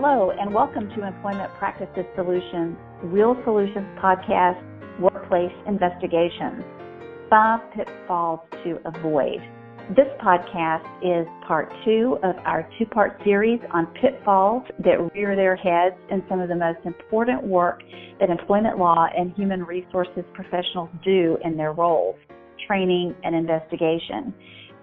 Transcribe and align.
Hello, 0.00 0.30
and 0.30 0.54
welcome 0.54 0.88
to 0.90 1.04
Employment 1.04 1.52
Practices 1.58 2.06
Solutions, 2.14 2.76
Real 3.02 3.36
Solutions 3.42 3.98
Podcast, 3.98 4.62
Workplace 5.00 5.50
Investigations. 5.66 6.62
Five 7.28 7.58
Pitfalls 7.74 8.38
to 8.62 8.78
Avoid. 8.86 9.40
This 9.96 10.06
podcast 10.22 10.86
is 11.02 11.26
part 11.48 11.72
two 11.84 12.16
of 12.22 12.36
our 12.44 12.62
two 12.78 12.86
part 12.86 13.20
series 13.24 13.58
on 13.74 13.86
pitfalls 14.00 14.62
that 14.84 15.10
rear 15.14 15.34
their 15.34 15.56
heads 15.56 15.96
in 16.12 16.22
some 16.28 16.38
of 16.38 16.48
the 16.48 16.54
most 16.54 16.78
important 16.84 17.42
work 17.42 17.82
that 18.20 18.30
employment 18.30 18.78
law 18.78 19.08
and 19.16 19.32
human 19.32 19.64
resources 19.64 20.22
professionals 20.32 20.90
do 21.04 21.38
in 21.42 21.56
their 21.56 21.72
roles 21.72 22.14
training 22.68 23.16
and 23.24 23.34
investigation. 23.34 24.32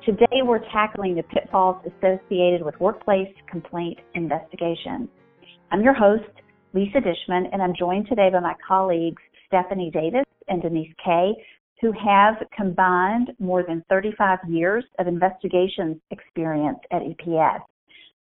Today 0.05 0.43
we're 0.43 0.59
tackling 0.71 1.15
the 1.15 1.23
pitfalls 1.23 1.83
associated 1.83 2.63
with 2.63 2.80
workplace 2.80 3.34
complaint 3.49 3.98
investigation. 4.13 5.09
I'm 5.71 5.81
your 5.81 5.95
host, 5.95 6.30
Lisa 6.75 6.99
Dishman, 6.99 7.45
and 7.52 7.59
I'm 7.59 7.73
joined 7.75 8.07
today 8.07 8.30
by 8.31 8.39
my 8.39 8.53
colleagues 8.67 9.20
Stephanie 9.47 9.89
Davis 9.91 10.25
and 10.47 10.61
Denise 10.61 10.94
Kay, 11.03 11.31
who 11.81 11.91
have 11.94 12.35
combined 12.55 13.31
more 13.39 13.63
than 13.67 13.83
35 13.89 14.38
years 14.47 14.83
of 14.99 15.07
investigations 15.07 15.97
experience 16.11 16.77
at 16.91 17.02
EPS. 17.02 17.61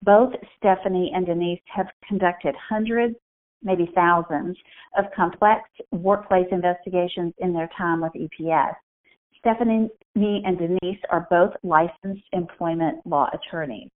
Both 0.02 0.32
Stephanie 0.56 1.12
and 1.14 1.26
Denise 1.26 1.60
have 1.74 1.88
conducted 2.08 2.54
hundreds, 2.70 3.16
maybe 3.62 3.90
thousands, 3.94 4.56
of 4.96 5.04
complex 5.14 5.68
workplace 5.90 6.48
investigations 6.52 7.34
in 7.36 7.52
their 7.52 7.68
time 7.76 8.00
with 8.00 8.12
EPS. 8.14 8.76
Stephanie 9.46 9.88
and 10.16 10.58
Denise 10.58 10.98
are 11.08 11.28
both 11.30 11.52
licensed 11.62 12.24
employment 12.32 12.98
law 13.06 13.30
attorneys. 13.32 13.90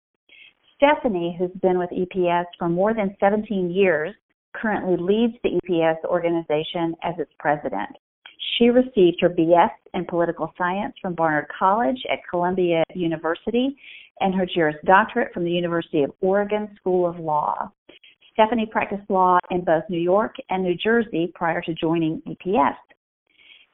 Stephanie, 0.75 1.37
who's 1.39 1.51
been 1.61 1.79
with 1.79 1.89
EPS 1.89 2.43
for 2.59 2.67
more 2.67 2.93
than 2.93 3.15
17 3.21 3.71
years, 3.71 4.13
currently 4.53 4.97
leads 4.99 5.35
the 5.43 5.57
EPS 5.63 6.03
organization 6.03 6.93
as 7.01 7.13
its 7.17 7.31
president. 7.39 7.87
She 8.57 8.65
received 8.65 9.21
her 9.21 9.29
BS 9.29 9.69
in 9.93 10.03
political 10.03 10.51
science 10.57 10.95
from 11.01 11.15
Barnard 11.15 11.47
College 11.57 12.03
at 12.11 12.19
Columbia 12.29 12.83
University 12.93 13.73
and 14.19 14.35
her 14.35 14.45
Juris 14.45 14.75
Doctorate 14.85 15.33
from 15.33 15.45
the 15.45 15.51
University 15.51 16.03
of 16.03 16.11
Oregon 16.19 16.75
School 16.75 17.09
of 17.09 17.19
Law. 17.19 17.71
Stephanie 18.33 18.67
practiced 18.69 19.09
law 19.09 19.39
in 19.49 19.63
both 19.63 19.83
New 19.89 20.01
York 20.01 20.35
and 20.49 20.61
New 20.61 20.75
Jersey 20.75 21.31
prior 21.35 21.61
to 21.61 21.73
joining 21.73 22.21
EPS. 22.27 22.75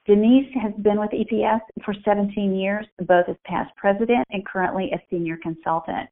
Denise 0.06 0.52
has 0.62 0.74
been 0.82 1.00
with 1.00 1.12
EPS 1.12 1.62
for 1.86 1.94
17 2.04 2.54
years, 2.54 2.86
both 3.08 3.30
as 3.30 3.38
past 3.46 3.74
president 3.78 4.26
and 4.32 4.46
currently 4.46 4.92
a 4.92 5.02
senior 5.10 5.38
consultant. 5.42 6.10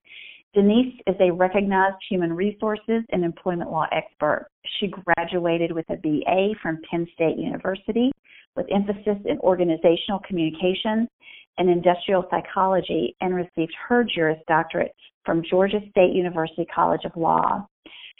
Denise 0.53 0.95
is 1.07 1.15
a 1.19 1.31
recognized 1.31 1.97
human 2.09 2.31
resources 2.33 3.03
and 3.11 3.25
employment 3.25 3.69
law 3.69 3.87
expert. 3.91 4.47
She 4.79 4.87
graduated 4.87 5.73
with 5.73 5.89
a 5.89 5.97
BA 5.97 6.53
from 6.61 6.79
Penn 6.89 7.05
State 7.13 7.37
University 7.37 8.11
with 8.55 8.65
emphasis 8.71 9.17
in 9.25 9.39
organizational 9.39 10.21
communications 10.25 11.09
and 11.57 11.69
industrial 11.69 12.25
psychology 12.29 13.15
and 13.19 13.35
received 13.35 13.73
her 13.87 14.05
Juris 14.05 14.39
Doctorate 14.47 14.95
from 15.25 15.43
Georgia 15.49 15.79
State 15.89 16.13
University 16.13 16.65
College 16.73 17.01
of 17.03 17.11
Law. 17.17 17.67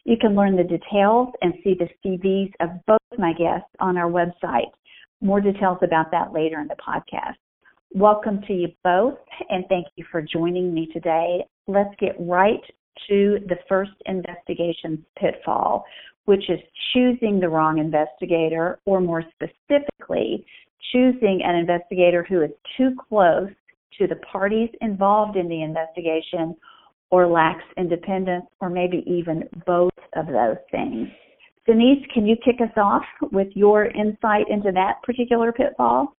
You 0.03 0.17
can 0.19 0.35
learn 0.35 0.57
the 0.57 0.63
details 0.63 1.29
and 1.41 1.53
see 1.63 1.75
the 1.75 1.87
CVs 2.03 2.51
of 2.59 2.69
both 2.87 2.99
my 3.17 3.33
guests 3.33 3.69
on 3.79 3.97
our 3.97 4.09
website. 4.09 4.71
More 5.23 5.39
details 5.39 5.77
about 5.83 6.09
that 6.09 6.33
later 6.33 6.59
in 6.59 6.67
the 6.67 6.75
podcast. 6.75 7.35
Welcome 7.93 8.41
to 8.47 8.53
you 8.53 8.69
both, 8.83 9.19
and 9.51 9.63
thank 9.69 9.85
you 9.95 10.03
for 10.11 10.19
joining 10.19 10.73
me 10.73 10.87
today. 10.91 11.45
Let's 11.67 11.93
get 11.99 12.15
right 12.19 12.61
to 13.07 13.37
the 13.47 13.57
first 13.69 13.91
investigation 14.07 15.05
pitfall, 15.19 15.85
which 16.25 16.49
is 16.49 16.59
choosing 16.91 17.39
the 17.39 17.49
wrong 17.49 17.77
investigator, 17.77 18.79
or 18.85 18.99
more 18.99 19.23
specifically, 19.35 20.43
choosing 20.91 21.41
an 21.45 21.53
investigator 21.53 22.25
who 22.27 22.41
is 22.41 22.51
too 22.75 22.95
close 23.07 23.51
to 23.99 24.07
the 24.07 24.15
parties 24.15 24.69
involved 24.81 25.37
in 25.37 25.47
the 25.47 25.61
investigation 25.61 26.55
or 27.11 27.27
lacks 27.27 27.65
independence, 27.77 28.45
or 28.59 28.71
maybe 28.71 29.03
even 29.05 29.43
both 29.67 29.91
of 30.15 30.25
those 30.25 30.57
things. 30.71 31.09
Denise, 31.67 32.05
can 32.13 32.25
you 32.25 32.35
kick 32.43 32.59
us 32.59 32.73
off 32.75 33.05
with 33.31 33.49
your 33.53 33.85
insight 33.85 34.49
into 34.49 34.71
that 34.73 35.01
particular 35.03 35.51
pitfall? 35.51 36.15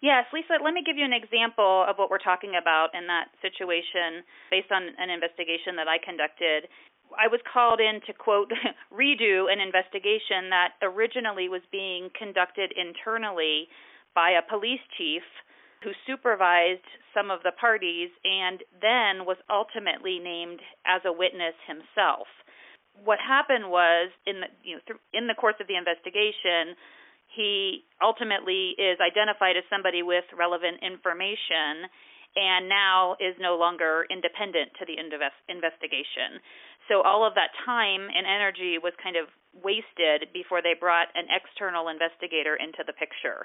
Yes, 0.00 0.26
Lisa, 0.32 0.58
let 0.58 0.74
me 0.74 0.82
give 0.84 0.96
you 0.96 1.04
an 1.04 1.12
example 1.12 1.86
of 1.86 1.94
what 1.96 2.10
we're 2.10 2.18
talking 2.18 2.58
about 2.60 2.88
in 2.90 3.06
that 3.06 3.30
situation 3.38 4.26
based 4.50 4.72
on 4.72 4.82
an 4.98 5.10
investigation 5.10 5.76
that 5.76 5.86
I 5.86 6.02
conducted. 6.02 6.66
I 7.14 7.28
was 7.28 7.38
called 7.46 7.78
in 7.78 8.00
to 8.08 8.12
quote 8.12 8.50
redo 8.90 9.46
an 9.46 9.60
investigation 9.60 10.50
that 10.50 10.74
originally 10.82 11.48
was 11.48 11.62
being 11.70 12.10
conducted 12.18 12.74
internally 12.74 13.68
by 14.14 14.34
a 14.34 14.42
police 14.42 14.82
chief 14.98 15.22
who 15.84 15.94
supervised 16.06 16.86
some 17.14 17.30
of 17.30 17.42
the 17.42 17.52
parties 17.54 18.10
and 18.24 18.58
then 18.80 19.26
was 19.26 19.38
ultimately 19.50 20.18
named 20.18 20.60
as 20.86 21.02
a 21.06 21.12
witness 21.12 21.54
himself. 21.66 22.26
What 23.04 23.18
happened 23.18 23.70
was 23.70 24.10
in 24.26 24.40
the 24.40 24.48
you 24.62 24.76
know 24.76 24.96
in 25.12 25.26
the 25.26 25.34
course 25.34 25.56
of 25.60 25.66
the 25.66 25.76
investigation 25.76 26.76
he 27.34 27.84
ultimately 28.02 28.76
is 28.76 29.00
identified 29.00 29.56
as 29.56 29.64
somebody 29.72 30.04
with 30.04 30.24
relevant 30.36 30.84
information 30.84 31.88
and 32.36 32.68
now 32.68 33.16
is 33.20 33.36
no 33.40 33.56
longer 33.56 34.04
independent 34.08 34.72
to 34.80 34.88
the 34.88 34.96
investigation. 34.96 36.40
So 36.88 37.04
all 37.04 37.24
of 37.24 37.36
that 37.36 37.52
time 37.64 38.08
and 38.08 38.24
energy 38.24 38.80
was 38.80 38.92
kind 39.02 39.16
of 39.16 39.28
wasted 39.52 40.32
before 40.32 40.64
they 40.64 40.72
brought 40.72 41.12
an 41.12 41.28
external 41.28 41.88
investigator 41.92 42.56
into 42.56 42.84
the 42.88 42.96
picture. 42.96 43.44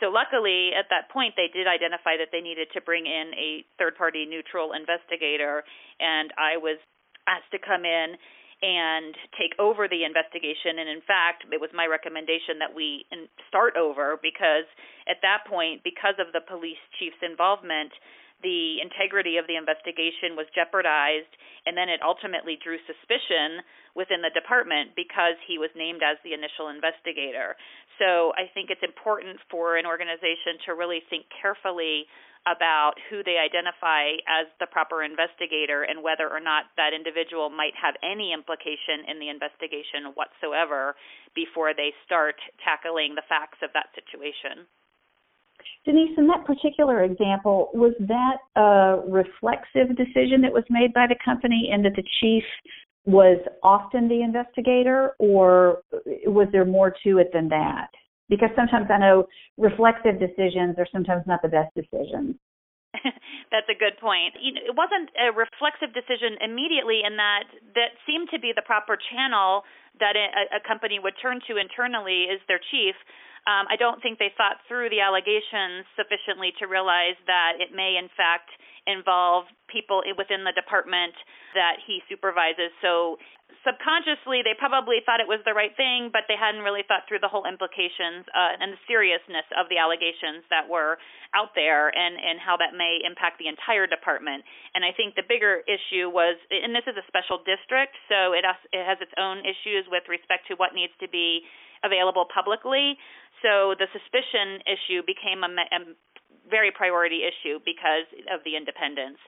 So 0.00 0.12
luckily 0.12 0.76
at 0.76 0.92
that 0.92 1.08
point 1.08 1.34
they 1.40 1.48
did 1.48 1.64
identify 1.64 2.20
that 2.20 2.28
they 2.32 2.44
needed 2.44 2.68
to 2.76 2.84
bring 2.84 3.08
in 3.08 3.32
a 3.32 3.64
third 3.80 3.96
party 3.96 4.28
neutral 4.28 4.76
investigator 4.76 5.64
and 6.00 6.32
I 6.36 6.60
was 6.60 6.76
asked 7.24 7.48
to 7.52 7.60
come 7.60 7.84
in 7.84 8.16
and 8.62 9.14
take 9.38 9.54
over 9.58 9.86
the 9.86 10.02
investigation. 10.02 10.82
And 10.82 10.88
in 10.90 11.02
fact, 11.06 11.46
it 11.46 11.60
was 11.60 11.70
my 11.70 11.86
recommendation 11.86 12.58
that 12.58 12.74
we 12.74 13.06
start 13.46 13.78
over 13.78 14.18
because 14.18 14.66
at 15.06 15.22
that 15.22 15.46
point, 15.46 15.86
because 15.86 16.18
of 16.18 16.34
the 16.34 16.42
police 16.42 16.80
chief's 16.98 17.22
involvement, 17.22 17.94
the 18.42 18.78
integrity 18.78 19.34
of 19.34 19.50
the 19.50 19.58
investigation 19.58 20.38
was 20.38 20.46
jeopardized, 20.54 21.30
and 21.66 21.74
then 21.74 21.90
it 21.90 21.98
ultimately 22.06 22.54
drew 22.62 22.78
suspicion 22.86 23.66
within 23.98 24.22
the 24.22 24.30
department 24.30 24.94
because 24.94 25.34
he 25.42 25.58
was 25.58 25.74
named 25.74 26.06
as 26.06 26.22
the 26.22 26.38
initial 26.38 26.70
investigator. 26.70 27.58
So 27.98 28.30
I 28.38 28.46
think 28.54 28.70
it's 28.70 28.86
important 28.86 29.42
for 29.50 29.74
an 29.74 29.90
organization 29.90 30.54
to 30.70 30.78
really 30.78 31.02
think 31.10 31.26
carefully 31.34 32.06
about 32.46 32.94
who 33.10 33.22
they 33.24 33.36
identify 33.38 34.20
as 34.28 34.46
the 34.60 34.66
proper 34.66 35.02
investigator 35.02 35.82
and 35.82 36.02
whether 36.02 36.28
or 36.28 36.40
not 36.40 36.70
that 36.76 36.92
individual 36.94 37.50
might 37.50 37.74
have 37.74 37.94
any 38.02 38.32
implication 38.32 39.08
in 39.08 39.18
the 39.18 39.28
investigation 39.28 40.14
whatsoever 40.14 40.94
before 41.34 41.74
they 41.74 41.92
start 42.04 42.36
tackling 42.62 43.14
the 43.14 43.26
facts 43.28 43.58
of 43.62 43.70
that 43.74 43.90
situation. 43.94 44.66
Denise, 45.84 46.16
in 46.18 46.26
that 46.28 46.44
particular 46.44 47.02
example, 47.02 47.70
was 47.74 47.94
that 48.00 48.38
a 48.56 49.00
reflexive 49.08 49.96
decision 49.96 50.42
that 50.42 50.52
was 50.52 50.64
made 50.70 50.92
by 50.92 51.06
the 51.06 51.16
company 51.24 51.70
and 51.72 51.84
that 51.84 51.96
the 51.96 52.04
chief 52.20 52.44
was 53.06 53.38
often 53.62 54.06
the 54.08 54.22
investigator, 54.22 55.12
or 55.18 55.80
was 56.26 56.46
there 56.52 56.66
more 56.66 56.94
to 57.04 57.18
it 57.18 57.30
than 57.32 57.48
that? 57.48 57.88
Because 58.28 58.50
sometimes 58.56 58.86
I 58.90 58.98
know 58.98 59.26
reflexive 59.56 60.20
decisions 60.20 60.76
are 60.78 60.86
sometimes 60.92 61.24
not 61.26 61.42
the 61.42 61.48
best 61.48 61.74
decisions. 61.74 62.36
That's 63.52 63.68
a 63.68 63.76
good 63.76 64.00
point. 64.00 64.36
You 64.40 64.56
know, 64.56 64.64
it 64.64 64.76
wasn't 64.76 65.12
a 65.16 65.32
reflexive 65.32 65.92
decision 65.92 66.40
immediately 66.40 67.04
in 67.04 67.16
that 67.16 67.44
that 67.76 67.96
seemed 68.08 68.32
to 68.32 68.40
be 68.40 68.52
the 68.56 68.64
proper 68.64 68.96
channel 68.96 69.64
that 70.00 70.16
a, 70.16 70.56
a 70.56 70.60
company 70.64 70.98
would 70.98 71.14
turn 71.20 71.40
to 71.48 71.60
internally 71.60 72.30
is 72.32 72.40
their 72.48 72.60
chief. 72.70 72.96
Um, 73.46 73.64
I 73.68 73.76
don't 73.76 74.00
think 74.04 74.18
they 74.18 74.32
thought 74.36 74.60
through 74.68 74.92
the 74.92 75.00
allegations 75.00 75.88
sufficiently 75.96 76.52
to 76.60 76.68
realize 76.68 77.16
that 77.24 77.56
it 77.60 77.72
may, 77.72 77.96
in 77.96 78.12
fact, 78.12 78.52
involve 78.84 79.44
people 79.68 80.00
within 80.16 80.44
the 80.44 80.52
department 80.52 81.16
that 81.54 81.80
he 81.84 82.00
supervises. 82.08 82.72
So 82.80 83.16
subconsciously 83.64 84.44
they 84.44 84.54
probably 84.56 85.00
thought 85.04 85.20
it 85.20 85.28
was 85.28 85.40
the 85.44 85.56
right 85.56 85.72
thing, 85.76 86.08
but 86.12 86.28
they 86.28 86.36
hadn't 86.36 86.62
really 86.62 86.84
thought 86.86 87.08
through 87.08 87.20
the 87.20 87.28
whole 87.28 87.44
implications 87.44 88.24
uh, 88.32 88.60
and 88.60 88.72
the 88.72 88.82
seriousness 88.88 89.44
of 89.56 89.68
the 89.68 89.76
allegations 89.76 90.44
that 90.52 90.68
were 90.68 90.96
out 91.32 91.52
there 91.52 91.88
and 91.92 92.16
and 92.16 92.40
how 92.40 92.56
that 92.56 92.72
may 92.76 93.00
impact 93.04 93.40
the 93.40 93.48
entire 93.48 93.88
department. 93.88 94.44
And 94.72 94.84
I 94.84 94.92
think 94.92 95.16
the 95.16 95.26
bigger 95.26 95.64
issue 95.68 96.08
was, 96.08 96.36
and 96.52 96.72
this 96.72 96.86
is 96.88 96.96
a 96.96 97.04
special 97.08 97.42
district, 97.44 97.96
so 98.08 98.32
it 98.32 98.44
has, 98.44 98.58
it 98.72 98.84
has 98.84 98.98
its 99.00 99.12
own 99.16 99.44
issues 99.44 99.84
with 99.88 100.04
respect 100.08 100.48
to 100.48 100.54
what 100.56 100.72
needs 100.72 100.92
to 101.00 101.08
be 101.08 101.44
available 101.84 102.26
publicly. 102.28 102.96
So 103.44 103.74
the 103.78 103.86
suspicion 103.94 104.64
issue 104.66 105.06
became 105.06 105.44
a, 105.46 105.50
a 105.50 105.80
very 106.50 106.72
priority 106.72 107.22
issue 107.28 107.60
because 107.62 108.08
of 108.32 108.40
the 108.42 108.56
independence. 108.56 109.20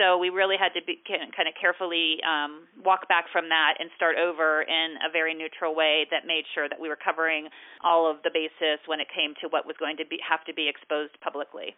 So 0.00 0.16
we 0.16 0.30
really 0.30 0.56
had 0.56 0.72
to 0.72 0.84
be 0.84 1.02
kind 1.04 1.48
of 1.48 1.54
carefully 1.60 2.16
um, 2.24 2.64
walk 2.84 3.08
back 3.08 3.26
from 3.30 3.48
that 3.50 3.76
and 3.78 3.90
start 3.96 4.16
over 4.16 4.62
in 4.62 4.96
a 5.04 5.12
very 5.12 5.34
neutral 5.34 5.74
way 5.74 6.06
that 6.10 6.24
made 6.26 6.44
sure 6.54 6.68
that 6.68 6.80
we 6.80 6.88
were 6.88 6.96
covering 6.96 7.48
all 7.84 8.10
of 8.10 8.16
the 8.24 8.30
basis 8.32 8.80
when 8.86 9.00
it 9.00 9.08
came 9.12 9.34
to 9.42 9.48
what 9.48 9.66
was 9.66 9.76
going 9.78 9.96
to 9.98 10.06
be 10.08 10.16
have 10.24 10.44
to 10.48 10.54
be 10.54 10.68
exposed 10.68 11.12
publicly. 11.20 11.76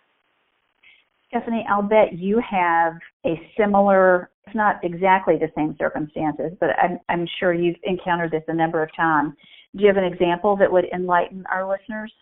Stephanie, 1.28 1.66
I'll 1.68 1.82
bet 1.82 2.14
you 2.14 2.40
have 2.48 2.94
a 3.26 3.34
similar, 3.58 4.30
if 4.46 4.54
not 4.54 4.78
exactly 4.84 5.34
the 5.36 5.50
same 5.56 5.74
circumstances, 5.78 6.52
but 6.60 6.70
I'm, 6.80 7.00
I'm 7.08 7.26
sure 7.40 7.52
you've 7.52 7.76
encountered 7.82 8.30
this 8.30 8.44
a 8.46 8.54
number 8.54 8.82
of 8.82 8.94
times. 8.94 9.34
Do 9.74 9.82
you 9.82 9.88
have 9.88 9.96
an 9.96 10.04
example 10.04 10.56
that 10.56 10.70
would 10.70 10.84
enlighten 10.94 11.44
our 11.50 11.68
listeners? 11.68 12.12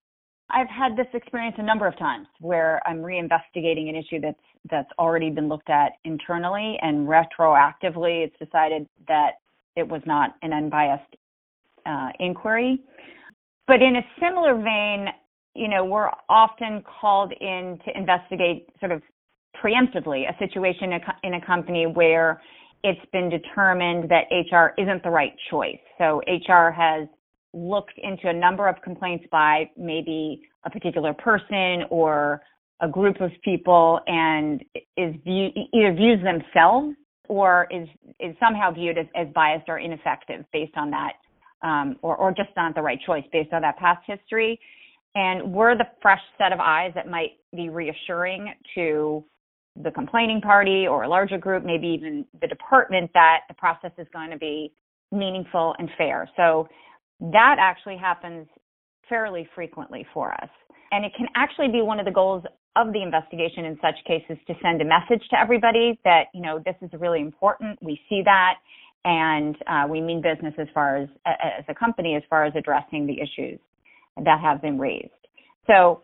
I've 0.52 0.69
had 0.69 0.96
this 0.96 1.06
experience 1.14 1.56
a 1.58 1.62
number 1.62 1.87
of 1.87 1.99
times 1.99 2.26
where 2.40 2.81
I'm 2.87 2.99
reinvestigating 2.99 3.88
an 3.88 3.96
issue 3.96 4.20
that's 4.20 4.38
that's 4.70 4.90
already 4.99 5.31
been 5.31 5.49
looked 5.49 5.70
at 5.70 5.93
internally 6.04 6.76
and 6.82 7.08
retroactively 7.08 8.25
it's 8.25 8.38
decided 8.38 8.87
that 9.08 9.40
it 9.75 9.88
was 9.88 10.02
not 10.06 10.37
an 10.43 10.52
unbiased 10.52 11.16
uh, 11.84 12.10
inquiry. 12.20 12.81
But 13.66 13.82
in 13.82 13.96
a 13.96 14.02
similar 14.20 14.54
vein, 14.54 15.08
you 15.54 15.69
know, 15.69 15.84
we're 15.84 16.10
often 16.28 16.84
called 17.00 17.32
in 17.40 17.78
to 17.84 17.99
investigate 17.99 18.69
sort 18.78 18.93
of 18.93 19.02
preemptively 19.62 20.25
a 20.28 20.38
situation 20.38 20.93
in 21.25 21.34
a 21.34 21.44
company 21.44 21.87
where 21.87 22.40
it's 22.84 23.04
been 23.12 23.28
determined 23.28 24.10
that 24.10 24.25
HR 24.31 24.81
isn't 24.81 25.02
the 25.02 25.10
right 25.10 25.34
choice. 25.50 25.78
So 25.99 26.20
HR 26.26 26.70
has 26.70 27.08
looked 27.52 27.99
into 27.99 28.28
a 28.28 28.32
number 28.32 28.69
of 28.69 28.81
complaints 28.82 29.25
by 29.31 29.70
maybe 29.76 30.43
a 30.64 30.70
particular 30.70 31.12
person 31.12 31.84
or 31.90 32.43
a 32.81 32.88
group 32.88 33.20
of 33.20 33.31
people 33.44 34.00
and 34.06 34.64
is 34.96 35.14
view, 35.25 35.49
either 35.72 35.93
views 35.94 36.19
themselves 36.22 36.94
or 37.28 37.69
is 37.70 37.88
is 38.19 38.34
somehow 38.40 38.70
viewed 38.70 38.99
as, 38.99 39.06
as 39.14 39.28
biased 39.34 39.69
or 39.69 39.78
ineffective 39.78 40.44
based 40.52 40.76
on 40.76 40.90
that 40.90 41.12
um, 41.62 41.96
or, 42.02 42.16
or 42.16 42.31
just 42.32 42.50
not 42.56 42.75
the 42.75 42.82
right 42.82 42.99
choice 43.06 43.25
based 43.32 43.52
on 43.52 43.62
that 43.62 43.76
past 43.78 44.02
history 44.06 44.58
and 45.14 45.52
we're 45.52 45.76
the 45.76 45.87
fresh 46.00 46.20
set 46.38 46.52
of 46.52 46.60
eyes 46.60 46.93
that 46.94 47.08
might 47.08 47.32
be 47.54 47.69
reassuring 47.69 48.52
to 48.75 49.25
the 49.82 49.90
complaining 49.90 50.40
party 50.40 50.87
or 50.87 51.04
a 51.04 51.08
larger 51.08 51.38
group, 51.38 51.64
maybe 51.64 51.87
even 51.87 52.25
the 52.40 52.46
department, 52.46 53.10
that 53.14 53.40
the 53.49 53.54
process 53.54 53.93
is 53.99 54.06
going 54.12 54.31
to 54.31 54.38
be 54.38 54.72
meaningful 55.10 55.75
and 55.78 55.90
fair. 55.99 56.28
So 56.37 56.69
that 57.30 57.56
actually 57.60 57.96
happens 57.96 58.46
fairly 59.08 59.48
frequently 59.54 60.06
for 60.12 60.32
us. 60.32 60.48
And 60.90 61.04
it 61.04 61.12
can 61.16 61.28
actually 61.36 61.69
be 61.69 61.82
one 61.82 61.98
of 61.98 62.04
the 62.04 62.12
goals 62.12 62.44
of 62.76 62.92
the 62.92 63.02
investigation 63.02 63.64
in 63.64 63.78
such 63.80 63.96
cases 64.06 64.36
to 64.46 64.54
send 64.62 64.80
a 64.82 64.84
message 64.84 65.26
to 65.30 65.38
everybody 65.38 65.98
that, 66.04 66.24
you 66.34 66.42
know, 66.42 66.58
this 66.64 66.74
is 66.82 66.90
really 66.98 67.20
important. 67.20 67.78
We 67.82 68.00
see 68.08 68.22
that 68.24 68.54
and 69.04 69.56
uh, 69.66 69.86
we 69.88 70.00
mean 70.00 70.22
business 70.22 70.54
as 70.58 70.69
far 70.72 70.96
as, 70.96 71.08
as 71.26 71.64
a 71.69 71.74
company, 71.74 72.14
as 72.16 72.22
far 72.30 72.44
as 72.44 72.52
addressing 72.56 73.06
the 73.06 73.20
issues 73.20 73.58
that 74.25 74.40
have 74.40 74.62
been 74.62 74.78
raised. 74.78 75.10
So 75.66 76.02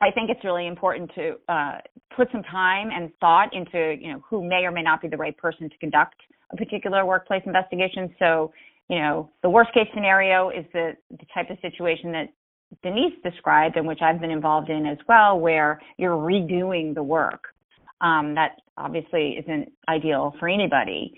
I 0.00 0.10
think 0.10 0.28
it's 0.28 0.44
really 0.44 0.66
important 0.66 1.10
to 1.14 1.34
uh, 1.48 1.78
put 2.16 2.28
some 2.32 2.42
time 2.42 2.90
and 2.92 3.10
thought 3.20 3.54
into, 3.54 3.96
you 4.00 4.12
know, 4.12 4.22
who 4.28 4.46
may 4.46 4.64
or 4.64 4.70
may 4.70 4.82
not 4.82 5.00
be 5.00 5.08
the 5.08 5.16
right 5.16 5.36
person 5.36 5.70
to 5.70 5.76
conduct 5.78 6.16
a 6.50 6.56
particular 6.56 7.06
workplace 7.06 7.42
investigation. 7.46 8.14
So, 8.18 8.52
you 8.88 8.98
know, 8.98 9.30
the 9.42 9.50
worst 9.50 9.72
case 9.72 9.88
scenario 9.94 10.50
is 10.50 10.64
the, 10.72 10.92
the 11.10 11.26
type 11.32 11.50
of 11.50 11.58
situation 11.60 12.12
that 12.12 12.28
Denise 12.82 13.14
described 13.22 13.76
and 13.76 13.86
which 13.86 14.00
I've 14.02 14.20
been 14.20 14.30
involved 14.30 14.68
in 14.68 14.86
as 14.86 14.98
well, 15.08 15.38
where 15.38 15.80
you're 15.96 16.16
redoing 16.16 16.94
the 16.94 17.02
work. 17.02 17.44
Um, 18.00 18.34
that 18.34 18.60
obviously 18.76 19.38
isn't 19.38 19.72
ideal 19.88 20.34
for 20.38 20.48
anybody 20.48 21.14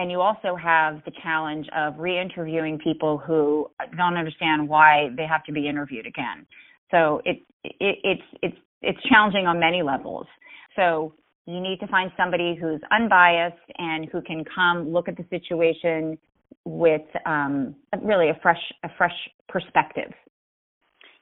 and 0.00 0.10
you 0.10 0.22
also 0.22 0.56
have 0.56 1.02
the 1.04 1.12
challenge 1.22 1.66
of 1.76 1.98
re-interviewing 1.98 2.78
people 2.78 3.18
who 3.18 3.70
don't 3.98 4.16
understand 4.16 4.66
why 4.66 5.10
they 5.14 5.26
have 5.26 5.44
to 5.44 5.52
be 5.52 5.68
interviewed 5.68 6.06
again. 6.06 6.46
So 6.90 7.20
it, 7.26 7.42
it, 7.64 7.98
it's 8.02 8.22
it's 8.42 8.56
it's 8.80 8.98
challenging 9.10 9.46
on 9.46 9.60
many 9.60 9.82
levels. 9.82 10.26
So 10.74 11.12
you 11.46 11.60
need 11.60 11.80
to 11.80 11.86
find 11.88 12.10
somebody 12.16 12.56
who's 12.58 12.80
unbiased 12.90 13.60
and 13.76 14.08
who 14.08 14.22
can 14.22 14.42
come 14.54 14.90
look 14.90 15.06
at 15.06 15.18
the 15.18 15.24
situation 15.28 16.16
with 16.64 17.06
um, 17.26 17.74
really 18.02 18.28
a 18.28 18.38
fresh 18.42 18.60
a 18.84 18.88
fresh 18.96 19.16
perspective. 19.48 20.12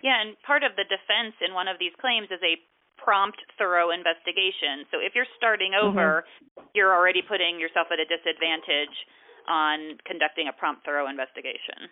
Yeah, 0.03 0.21
and 0.23 0.39
part 0.47 0.63
of 0.63 0.73
the 0.77 0.85
defense 0.85 1.35
in 1.43 1.55
one 1.55 1.67
of 1.67 1.79
these 1.79 1.93
claims 2.01 2.31
is 2.31 2.39
a 2.43 2.55
prompt, 3.03 3.39
thorough 3.57 3.91
investigation. 3.91 4.87
So 4.91 4.99
if 4.99 5.15
you're 5.15 5.29
starting 5.37 5.73
mm-hmm. 5.73 5.89
over, 5.91 6.23
mm-hmm. 6.23 6.71
you're 6.75 6.95
already 6.95 7.23
putting 7.23 7.59
yourself 7.59 7.89
at 7.91 7.99
a 7.99 8.07
disadvantage 8.07 8.95
on 9.49 9.99
conducting 10.05 10.47
a 10.47 10.55
prompt, 10.55 10.85
thorough 10.85 11.09
investigation. 11.09 11.89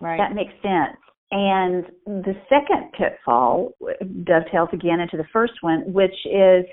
Right. 0.00 0.18
That 0.18 0.34
makes 0.34 0.52
sense. 0.60 1.00
And 1.30 1.86
the 2.06 2.34
second 2.48 2.92
pitfall 2.92 3.72
dovetails 4.22 4.68
again 4.72 5.00
into 5.00 5.16
the 5.16 5.26
first 5.32 5.54
one, 5.60 5.92
which 5.92 6.14
is 6.26 6.64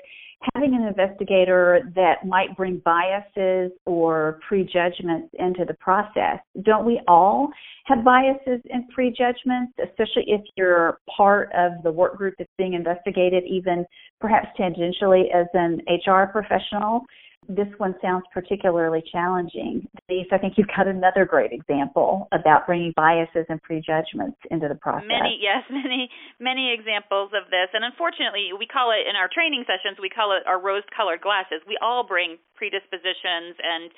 having 0.52 0.74
an 0.74 0.82
investigator 0.82 1.90
that 1.94 2.26
might 2.26 2.56
bring 2.56 2.82
biases 2.84 3.72
or 3.86 4.38
prejudgments 4.46 5.28
into 5.38 5.64
the 5.64 5.74
process. 5.74 6.38
Don't 6.62 6.84
we 6.84 7.00
all 7.08 7.48
have 7.86 8.04
biases 8.04 8.60
and 8.70 8.88
prejudgments, 8.90 9.72
especially 9.82 10.24
if 10.26 10.42
you're 10.56 10.98
part 11.16 11.50
of 11.54 11.72
the 11.82 11.92
work 11.92 12.16
group 12.16 12.34
that's 12.38 12.50
being 12.58 12.74
investigated, 12.74 13.44
even 13.44 13.84
perhaps 14.20 14.48
tangentially 14.58 15.34
as 15.34 15.46
an 15.54 15.80
HR 15.88 16.26
professional? 16.30 17.02
This 17.48 17.68
one 17.78 17.94
sounds 18.00 18.24
particularly 18.32 19.02
challenging. 19.12 19.86
Denise, 20.08 20.28
I 20.32 20.38
think 20.38 20.54
you've 20.56 20.72
got 20.72 20.86
another 20.86 21.24
great 21.24 21.52
example 21.52 22.28
about 22.32 22.66
bringing 22.66 22.92
biases 22.96 23.46
and 23.48 23.60
prejudgments 23.62 24.38
into 24.50 24.68
the 24.68 24.74
process. 24.74 25.08
Many, 25.08 25.38
yes, 25.40 25.64
many, 25.70 26.08
many 26.40 26.72
examples 26.72 27.30
of 27.36 27.50
this. 27.50 27.68
And 27.74 27.84
unfortunately, 27.84 28.50
we 28.56 28.66
call 28.66 28.92
it 28.92 29.04
in 29.08 29.16
our 29.16 29.28
training 29.28 29.64
sessions, 29.68 30.00
we 30.00 30.08
call 30.08 30.32
it 30.32 30.46
our 30.46 30.60
rose-colored 30.60 31.20
glasses. 31.20 31.60
We 31.68 31.76
all 31.80 32.06
bring 32.06 32.38
predispositions 32.56 33.60
and 33.60 33.92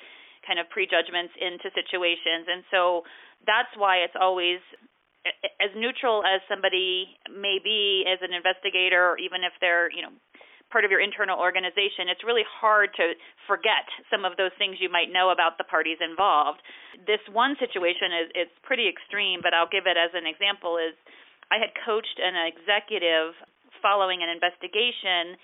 kind 0.45 0.59
of 0.59 0.69
prejudgments 0.71 1.35
into 1.35 1.67
situations, 1.75 2.47
and 2.47 2.63
so 2.71 3.03
that's 3.43 3.71
why 3.75 4.03
it's 4.03 4.15
always 4.15 4.63
as 5.59 5.75
neutral 5.75 6.23
as 6.23 6.39
somebody 6.47 7.19
may 7.27 7.59
be 7.59 8.07
as 8.07 8.23
an 8.23 8.31
investigator, 8.31 9.11
or 9.11 9.19
even 9.19 9.43
if 9.43 9.51
they're, 9.59 9.91
you 9.91 9.99
know, 9.99 10.15
part 10.69 10.83
of 10.83 10.91
your 10.91 10.99
internal 10.99 11.39
organization, 11.39 12.11
it's 12.11 12.23
really 12.27 12.45
hard 12.45 12.91
to 12.99 13.15
forget 13.47 13.87
some 14.11 14.27
of 14.27 14.35
those 14.35 14.51
things 14.59 14.77
you 14.79 14.91
might 14.91 15.11
know 15.11 15.31
about 15.31 15.57
the 15.57 15.63
parties 15.63 15.97
involved. 16.03 16.59
This 17.07 17.23
one 17.31 17.55
situation 17.59 18.11
is 18.23 18.25
it's 18.35 18.57
pretty 18.67 18.87
extreme, 18.87 19.39
but 19.39 19.55
I'll 19.55 19.71
give 19.71 19.87
it 19.87 19.95
as 19.95 20.11
an 20.11 20.27
example 20.27 20.75
is 20.75 20.95
I 21.47 21.59
had 21.63 21.71
coached 21.87 22.19
an 22.19 22.35
executive 22.35 23.31
following 23.79 24.19
an 24.19 24.29
investigation 24.29 25.39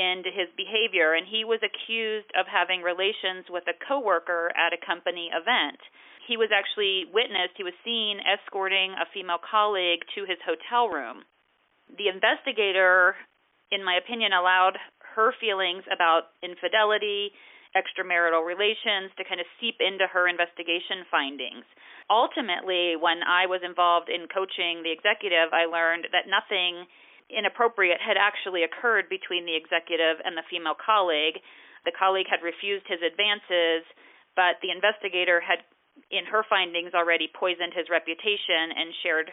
into 0.00 0.32
his 0.32 0.48
behavior 0.56 1.12
and 1.12 1.28
he 1.28 1.44
was 1.44 1.60
accused 1.60 2.32
of 2.32 2.48
having 2.48 2.80
relations 2.80 3.44
with 3.52 3.68
a 3.68 3.76
coworker 3.84 4.48
at 4.56 4.72
a 4.72 4.80
company 4.80 5.28
event. 5.28 5.76
He 6.24 6.40
was 6.40 6.48
actually 6.48 7.04
witnessed, 7.12 7.60
he 7.60 7.66
was 7.66 7.76
seen 7.84 8.22
escorting 8.24 8.96
a 8.96 9.04
female 9.12 9.42
colleague 9.42 10.00
to 10.16 10.24
his 10.24 10.40
hotel 10.46 10.88
room. 10.88 11.28
The 11.98 12.08
investigator 12.08 13.20
in 13.72 13.82
my 13.82 13.96
opinion, 13.96 14.36
allowed 14.36 14.76
her 15.16 15.32
feelings 15.40 15.82
about 15.88 16.36
infidelity, 16.44 17.32
extramarital 17.72 18.44
relations 18.44 19.08
to 19.16 19.24
kind 19.24 19.40
of 19.40 19.48
seep 19.56 19.80
into 19.80 20.04
her 20.04 20.28
investigation 20.28 21.08
findings. 21.08 21.64
Ultimately, 22.12 23.00
when 23.00 23.24
I 23.24 23.48
was 23.48 23.64
involved 23.64 24.12
in 24.12 24.28
coaching 24.28 24.84
the 24.84 24.92
executive, 24.92 25.56
I 25.56 25.64
learned 25.64 26.12
that 26.12 26.28
nothing 26.28 26.84
inappropriate 27.32 27.96
had 27.96 28.20
actually 28.20 28.60
occurred 28.60 29.08
between 29.08 29.48
the 29.48 29.56
executive 29.56 30.20
and 30.20 30.36
the 30.36 30.44
female 30.52 30.76
colleague. 30.76 31.40
The 31.88 31.96
colleague 31.96 32.28
had 32.28 32.44
refused 32.44 32.84
his 32.84 33.00
advances, 33.00 33.88
but 34.36 34.60
the 34.60 34.68
investigator 34.68 35.40
had, 35.40 35.64
in 36.12 36.28
her 36.28 36.44
findings, 36.44 36.92
already 36.92 37.32
poisoned 37.32 37.72
his 37.72 37.88
reputation 37.88 38.68
and 38.76 38.92
shared 39.00 39.32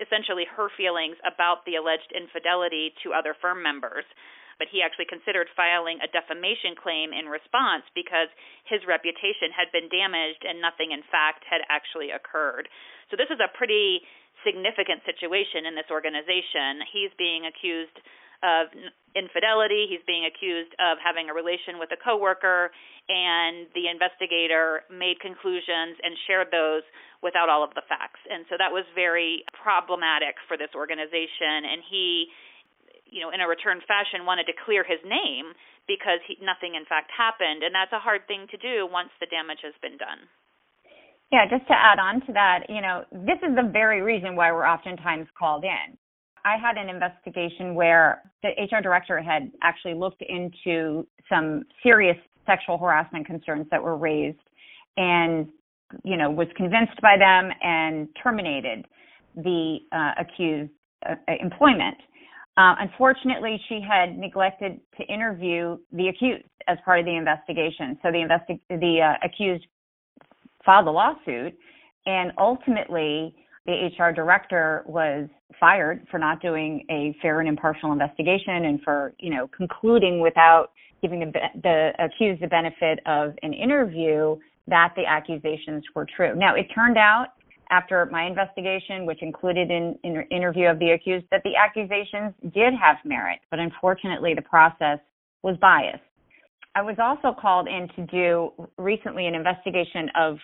essentially 0.00 0.44
her 0.56 0.68
feelings 0.76 1.16
about 1.24 1.64
the 1.64 1.76
alleged 1.76 2.12
infidelity 2.12 2.92
to 3.02 3.16
other 3.16 3.34
firm 3.38 3.62
members. 3.62 4.04
But 4.56 4.72
he 4.72 4.80
actually 4.80 5.04
considered 5.12 5.52
filing 5.52 6.00
a 6.00 6.08
defamation 6.08 6.72
claim 6.80 7.12
in 7.12 7.28
response 7.28 7.84
because 7.92 8.32
his 8.64 8.80
reputation 8.88 9.52
had 9.52 9.68
been 9.68 9.92
damaged 9.92 10.48
and 10.48 10.64
nothing, 10.64 10.96
in 10.96 11.04
fact, 11.12 11.44
had 11.44 11.60
actually 11.68 12.08
occurred. 12.08 12.64
So, 13.12 13.20
this 13.20 13.28
is 13.28 13.36
a 13.36 13.52
pretty 13.52 14.00
significant 14.48 15.04
situation 15.04 15.68
in 15.68 15.76
this 15.76 15.92
organization. 15.92 16.80
He's 16.88 17.12
being 17.20 17.44
accused 17.44 18.00
of 18.46 18.70
infidelity. 19.18 19.90
He's 19.90 20.04
being 20.06 20.22
accused 20.22 20.70
of 20.78 21.02
having 21.02 21.26
a 21.26 21.34
relation 21.34 21.82
with 21.82 21.90
a 21.90 21.98
coworker, 21.98 22.70
and 23.10 23.66
the 23.74 23.90
investigator 23.90 24.86
made 24.86 25.18
conclusions 25.18 25.98
and 26.06 26.14
shared 26.30 26.54
those 26.54 26.86
without 27.26 27.50
all 27.50 27.66
of 27.66 27.74
the 27.74 27.82
facts. 27.90 28.22
And 28.30 28.46
so 28.46 28.54
that 28.54 28.70
was 28.70 28.86
very 28.94 29.42
problematic 29.50 30.38
for 30.46 30.54
this 30.54 30.70
organization. 30.78 31.66
And 31.66 31.82
he 31.82 32.30
you 33.06 33.22
know, 33.22 33.30
in 33.30 33.40
a 33.40 33.46
return 33.46 33.78
fashion, 33.86 34.26
wanted 34.26 34.50
to 34.50 34.54
clear 34.66 34.82
his 34.82 34.98
name 35.06 35.54
because 35.86 36.18
he, 36.26 36.36
nothing, 36.42 36.74
in 36.74 36.84
fact, 36.90 37.10
happened. 37.14 37.62
And 37.62 37.70
that's 37.70 37.94
a 37.94 38.02
hard 38.02 38.26
thing 38.26 38.50
to 38.50 38.58
do 38.58 38.86
once 38.90 39.10
the 39.22 39.30
damage 39.30 39.62
has 39.62 39.74
been 39.78 39.96
done. 39.96 40.26
Yeah, 41.30 41.46
just 41.46 41.66
to 41.66 41.74
add 41.74 41.98
on 41.98 42.22
to 42.26 42.32
that, 42.34 42.66
you 42.68 42.82
know, 42.82 43.02
this 43.10 43.38
is 43.42 43.54
the 43.54 43.66
very 43.66 44.02
reason 44.02 44.36
why 44.36 44.52
we're 44.52 44.66
oftentimes 44.66 45.26
called 45.38 45.64
in. 45.64 45.98
I 46.46 46.56
had 46.56 46.76
an 46.76 46.88
investigation 46.88 47.74
where 47.74 48.22
the 48.44 48.50
HR 48.50 48.80
director 48.80 49.20
had 49.20 49.50
actually 49.64 49.94
looked 49.94 50.22
into 50.22 51.04
some 51.28 51.64
serious 51.82 52.16
sexual 52.46 52.78
harassment 52.78 53.26
concerns 53.26 53.66
that 53.72 53.82
were 53.82 53.96
raised 53.96 54.38
and, 54.96 55.48
you 56.04 56.16
know, 56.16 56.30
was 56.30 56.46
convinced 56.56 57.02
by 57.02 57.16
them 57.18 57.50
and 57.62 58.08
terminated 58.22 58.86
the 59.34 59.78
uh, 59.90 60.12
accused 60.20 60.70
uh, 61.04 61.16
employment. 61.40 61.96
Uh, 62.56 62.76
unfortunately, 62.78 63.60
she 63.68 63.80
had 63.80 64.16
neglected 64.16 64.80
to 64.96 65.04
interview 65.12 65.76
the 65.92 66.08
accused 66.08 66.44
as 66.68 66.78
part 66.84 67.00
of 67.00 67.06
the 67.06 67.16
investigation. 67.16 67.98
So 68.02 68.12
the 68.12 68.18
investi- 68.18 68.60
the 68.70 69.02
uh, 69.02 69.26
accused 69.26 69.66
filed 70.64 70.86
a 70.86 70.90
lawsuit, 70.90 71.58
and 72.06 72.32
ultimately, 72.38 73.34
the 73.66 73.90
HR 73.98 74.12
director 74.12 74.82
was 74.86 75.28
fired 75.58 76.06
for 76.10 76.18
not 76.18 76.40
doing 76.40 76.84
a 76.90 77.16
fair 77.20 77.40
and 77.40 77.48
impartial 77.48 77.92
investigation 77.92 78.66
and 78.66 78.80
for 78.82 79.12
you 79.18 79.30
know 79.30 79.48
concluding 79.56 80.20
without 80.20 80.70
giving 81.02 81.20
the, 81.20 81.32
the 81.62 81.92
accused 81.98 82.42
the 82.42 82.46
benefit 82.46 83.00
of 83.06 83.34
an 83.42 83.52
interview 83.52 84.36
that 84.68 84.92
the 84.96 85.04
accusations 85.06 85.84
were 85.94 86.06
true. 86.16 86.34
Now, 86.34 86.54
it 86.54 86.66
turned 86.74 86.96
out 86.96 87.28
after 87.70 88.06
my 88.06 88.24
investigation, 88.24 89.06
which 89.06 89.22
included 89.22 89.70
an, 89.70 89.98
an 90.04 90.24
interview 90.30 90.68
of 90.68 90.78
the 90.78 90.90
accused, 90.90 91.26
that 91.30 91.42
the 91.44 91.56
accusations 91.56 92.32
did 92.54 92.72
have 92.74 92.96
merit, 93.04 93.40
but 93.50 93.58
unfortunately 93.58 94.34
the 94.34 94.42
process 94.42 94.98
was 95.42 95.56
biased. 95.60 96.02
I 96.74 96.82
was 96.82 96.96
also 97.00 97.34
called 97.38 97.68
in 97.68 97.88
to 97.96 98.06
do 98.06 98.52
recently 98.76 99.26
an 99.26 99.34
investigation 99.34 100.10
of 100.18 100.38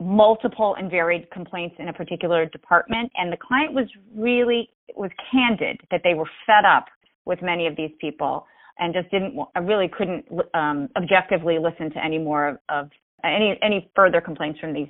multiple 0.00 0.74
and 0.78 0.90
varied 0.90 1.30
complaints 1.30 1.76
in 1.78 1.88
a 1.88 1.92
particular 1.92 2.46
department 2.46 3.12
and 3.16 3.30
the 3.30 3.36
client 3.36 3.74
was 3.74 3.86
really 4.16 4.70
was 4.96 5.10
candid 5.30 5.78
that 5.90 6.00
they 6.02 6.14
were 6.14 6.28
fed 6.46 6.64
up 6.64 6.86
with 7.26 7.40
many 7.42 7.66
of 7.66 7.76
these 7.76 7.90
people 8.00 8.46
and 8.78 8.94
just 8.94 9.10
didn't 9.10 9.38
really 9.62 9.88
couldn't 9.88 10.24
um, 10.54 10.88
objectively 10.96 11.58
listen 11.58 11.90
to 11.90 12.02
any 12.02 12.18
more 12.18 12.48
of, 12.48 12.56
of 12.70 12.90
any 13.24 13.58
any 13.62 13.90
further 13.94 14.22
complaints 14.22 14.58
from 14.58 14.72
these 14.72 14.88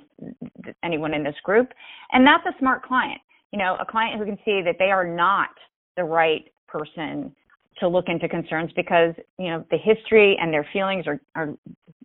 anyone 0.81 1.13
in 1.13 1.23
this 1.23 1.35
group. 1.43 1.67
And 2.13 2.25
that's 2.25 2.45
a 2.45 2.57
smart 2.59 2.83
client. 2.83 3.19
You 3.51 3.59
know 3.59 3.75
a 3.81 3.85
client 3.85 4.17
who 4.17 4.25
can 4.25 4.37
see 4.45 4.61
that 4.63 4.77
they 4.79 4.91
are 4.91 5.05
not 5.05 5.49
the 5.97 6.05
right 6.05 6.45
person 6.67 7.35
to 7.79 7.87
look 7.89 8.05
into 8.07 8.29
concerns 8.29 8.71
because 8.77 9.13
you 9.37 9.49
know 9.49 9.65
the 9.71 9.77
history 9.77 10.37
and 10.41 10.53
their 10.53 10.65
feelings 10.71 11.05
are 11.05 11.19
are 11.35 11.53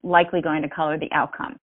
likely 0.03 0.43
going 0.43 0.63
to 0.63 0.69
color 0.69 0.99
the 0.99 1.11
outcome 1.13 1.57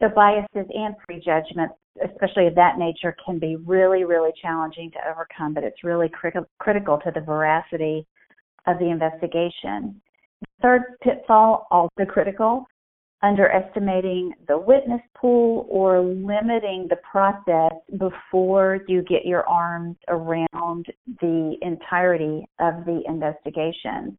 so 0.00 0.08
biases 0.14 0.70
and 0.74 0.96
prejudgments 0.98 1.74
especially 2.04 2.46
of 2.46 2.54
that 2.54 2.78
nature 2.78 3.16
can 3.24 3.38
be 3.38 3.56
really 3.56 4.04
really 4.04 4.30
challenging 4.40 4.90
to 4.90 4.98
overcome 5.10 5.54
but 5.54 5.64
it's 5.64 5.82
really 5.84 6.08
cri- 6.08 6.32
critical 6.58 6.98
to 6.98 7.10
the 7.14 7.20
veracity 7.20 8.06
of 8.66 8.78
the 8.78 8.88
investigation 8.90 10.00
third 10.62 10.82
pitfall 11.02 11.66
also 11.70 12.04
critical 12.08 12.66
underestimating 13.22 14.32
the 14.46 14.56
witness 14.56 15.00
pool 15.16 15.66
or 15.68 16.00
limiting 16.00 16.86
the 16.88 16.98
process 17.10 17.72
before 17.98 18.80
you 18.86 19.02
get 19.02 19.24
your 19.24 19.46
arms 19.48 19.96
around 20.08 20.86
the 21.20 21.56
entirety 21.62 22.46
of 22.60 22.84
the 22.84 23.02
investigation. 23.06 24.16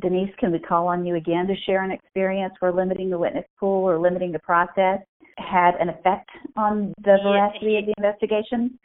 Denise, 0.00 0.34
can 0.38 0.50
we 0.50 0.58
call 0.58 0.88
on 0.88 1.06
you 1.06 1.14
again 1.14 1.46
to 1.46 1.54
share 1.66 1.84
an 1.84 1.92
experience 1.92 2.54
where 2.58 2.72
limiting 2.72 3.10
the 3.10 3.18
witness 3.18 3.44
pool 3.60 3.84
or 3.88 3.98
limiting 3.98 4.32
the 4.32 4.40
process 4.40 4.98
had 5.38 5.74
an 5.80 5.88
effect 5.88 6.30
on 6.56 6.92
the 7.02 7.18
veracity 7.22 7.78
of 7.78 7.86
the 7.86 7.94
investigation? 7.96 8.78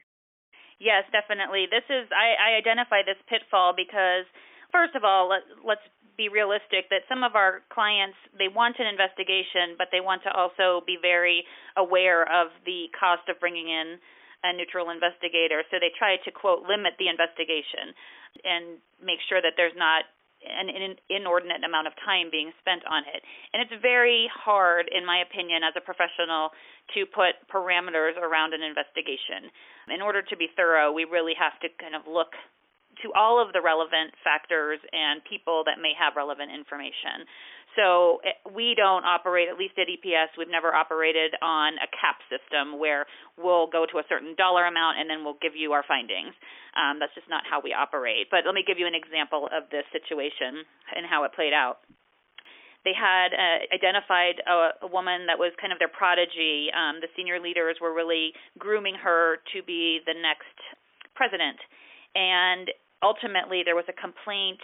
Yes, 0.80 1.04
definitely. 1.12 1.66
This 1.70 1.86
is 1.90 2.06
I, 2.14 2.54
I 2.54 2.58
identify 2.58 3.02
this 3.02 3.18
pitfall 3.26 3.74
because 3.76 4.30
first 4.72 4.94
of 4.94 5.04
all, 5.04 5.30
let, 5.30 5.42
let's 5.66 5.86
be 6.18 6.30
realistic 6.30 6.90
that 6.90 7.06
some 7.08 7.22
of 7.22 7.38
our 7.38 7.62
clients 7.70 8.18
they 8.34 8.50
want 8.50 8.76
an 8.82 8.90
investigation 8.90 9.78
but 9.78 9.94
they 9.94 10.02
want 10.02 10.26
to 10.26 10.34
also 10.34 10.82
be 10.82 10.98
very 10.98 11.46
aware 11.78 12.26
of 12.26 12.50
the 12.66 12.90
cost 12.98 13.22
of 13.30 13.38
bringing 13.40 13.70
in 13.70 14.02
a 14.42 14.50
neutral 14.58 14.90
investigator 14.90 15.62
so 15.70 15.78
they 15.78 15.94
try 15.94 16.18
to 16.26 16.34
quote 16.34 16.66
limit 16.66 16.98
the 16.98 17.06
investigation 17.06 17.94
and 18.42 18.82
make 18.98 19.22
sure 19.30 19.38
that 19.38 19.54
there's 19.54 19.78
not 19.78 20.10
an 20.46 20.96
inordinate 21.10 21.64
amount 21.64 21.88
of 21.88 21.94
time 22.06 22.30
being 22.32 22.52
spent 22.62 22.84
on 22.86 23.04
it. 23.10 23.22
And 23.54 23.62
it's 23.62 23.74
very 23.82 24.30
hard, 24.30 24.90
in 24.94 25.06
my 25.06 25.22
opinion, 25.26 25.64
as 25.64 25.74
a 25.76 25.82
professional, 25.82 26.52
to 26.94 27.06
put 27.06 27.42
parameters 27.50 28.16
around 28.18 28.54
an 28.54 28.62
investigation. 28.62 29.50
In 29.90 30.02
order 30.02 30.22
to 30.22 30.36
be 30.38 30.48
thorough, 30.56 30.92
we 30.92 31.06
really 31.06 31.34
have 31.38 31.58
to 31.62 31.70
kind 31.82 31.96
of 31.96 32.06
look 32.06 32.38
to 33.04 33.14
all 33.14 33.42
of 33.42 33.54
the 33.54 33.62
relevant 33.62 34.14
factors 34.24 34.80
and 34.94 35.22
people 35.26 35.64
that 35.66 35.78
may 35.82 35.94
have 35.98 36.16
relevant 36.16 36.50
information. 36.50 37.28
So 37.78 38.20
eh, 38.26 38.34
we 38.50 38.74
don't 38.74 39.06
operate, 39.06 39.50
at 39.50 39.58
least 39.58 39.78
at 39.78 39.86
EPS, 39.86 40.34
we've 40.38 40.50
never 40.50 40.74
operated 40.74 41.38
on 41.42 41.78
a 41.78 41.88
cap 41.94 42.18
system 42.26 42.82
where 42.82 43.06
we'll 43.38 43.70
go 43.70 43.86
to 43.86 44.02
a 44.02 44.06
certain 44.10 44.34
dollar 44.34 44.66
amount 44.66 44.98
and 44.98 45.06
then 45.06 45.22
we'll 45.22 45.38
give 45.42 45.54
you 45.54 45.78
our 45.78 45.86
findings. 45.86 46.34
Um, 46.74 46.98
that's 46.98 47.14
just 47.14 47.30
not 47.30 47.46
how 47.46 47.62
we 47.62 47.74
operate. 47.74 48.34
But 48.34 48.50
let 48.50 48.58
me 48.58 48.66
give 48.66 48.82
you 48.82 48.90
an 48.90 48.98
example 48.98 49.46
of 49.54 49.70
this 49.70 49.86
situation 49.94 50.66
and 50.98 51.06
how 51.06 51.24
it 51.24 51.38
played 51.38 51.54
out 51.54 51.86
they 52.88 52.96
had 52.96 53.36
uh, 53.36 53.68
identified 53.76 54.40
a, 54.48 54.88
a 54.88 54.88
woman 54.88 55.28
that 55.28 55.36
was 55.36 55.52
kind 55.60 55.74
of 55.74 55.80
their 55.80 55.92
prodigy. 55.92 56.72
Um, 56.72 57.04
the 57.04 57.12
senior 57.20 57.36
leaders 57.36 57.76
were 57.84 57.92
really 57.92 58.32
grooming 58.58 58.96
her 58.96 59.44
to 59.52 59.60
be 59.60 60.00
the 60.08 60.16
next 60.16 60.56
president. 61.12 61.60
And 62.16 62.72
ultimately 63.04 63.62
there 63.64 63.76
was 63.76 63.88
a 63.90 63.94
complaint 63.94 64.62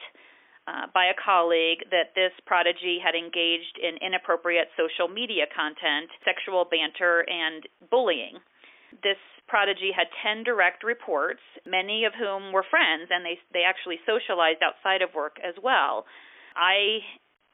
uh, 0.65 0.87
by 0.93 1.11
a 1.11 1.17
colleague 1.19 1.83
that 1.91 2.15
this 2.15 2.31
prodigy 2.47 2.97
had 3.03 3.15
engaged 3.15 3.75
in 3.81 3.99
inappropriate 3.99 4.71
social 4.79 5.11
media 5.11 5.43
content, 5.51 6.07
sexual 6.23 6.63
banter, 6.63 7.25
and 7.27 7.67
bullying. 7.91 8.39
This 9.03 9.19
prodigy 9.47 9.91
had 9.91 10.07
10 10.23 10.43
direct 10.43 10.83
reports, 10.83 11.43
many 11.67 12.05
of 12.05 12.13
whom 12.15 12.53
were 12.53 12.63
friends, 12.63 13.11
and 13.11 13.25
they, 13.25 13.35
they 13.51 13.67
actually 13.67 13.99
socialized 14.07 14.63
outside 14.63 15.01
of 15.01 15.11
work 15.13 15.35
as 15.43 15.55
well. 15.59 16.05
I 16.55 17.03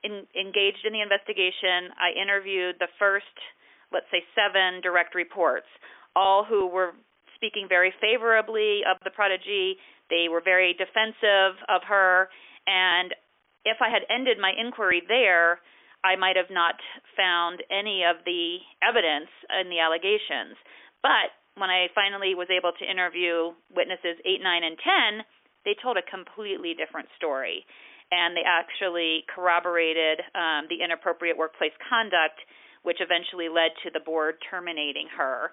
in, 0.04 0.28
engaged 0.36 0.86
in 0.86 0.94
the 0.94 1.02
investigation. 1.02 1.92
I 1.98 2.16
interviewed 2.16 2.76
the 2.80 2.92
first, 3.00 3.34
let's 3.92 4.08
say, 4.12 4.24
seven 4.36 4.82
direct 4.82 5.16
reports, 5.16 5.68
all 6.16 6.46
who 6.46 6.68
were 6.68 6.94
speaking 7.36 7.68
very 7.68 7.94
favorably 8.00 8.82
of 8.84 9.00
the 9.04 9.12
prodigy, 9.12 9.80
they 10.10 10.28
were 10.30 10.42
very 10.42 10.74
defensive 10.74 11.58
of 11.70 11.82
her, 11.88 12.30
and 12.68 13.14
if 13.66 13.78
I 13.82 13.90
had 13.90 14.04
ended 14.10 14.38
my 14.40 14.52
inquiry 14.58 15.02
there, 15.08 15.60
I 16.04 16.16
might 16.16 16.38
have 16.40 16.50
not 16.50 16.76
found 17.16 17.60
any 17.68 18.04
of 18.08 18.24
the 18.24 18.64
evidence 18.80 19.30
in 19.62 19.70
the 19.70 19.84
allegations. 19.84 20.56
But 21.04 21.36
when 21.60 21.70
I 21.70 21.92
finally 21.92 22.36
was 22.36 22.48
able 22.48 22.72
to 22.72 22.86
interview 22.88 23.52
witnesses 23.76 24.16
8, 24.24 24.40
9, 24.40 24.64
and 24.64 24.78
10, 24.80 25.28
they 25.68 25.76
told 25.84 26.00
a 26.00 26.06
completely 26.08 26.72
different 26.72 27.12
story. 27.20 27.68
And 28.12 28.34
they 28.34 28.48
actually 28.48 29.28
corroborated 29.28 30.24
um, 30.34 30.66
the 30.72 30.82
inappropriate 30.82 31.38
workplace 31.38 31.76
conduct, 31.92 32.40
which 32.82 33.04
eventually 33.04 33.52
led 33.52 33.76
to 33.84 33.92
the 33.92 34.00
board 34.00 34.40
terminating 34.50 35.12
her. 35.20 35.52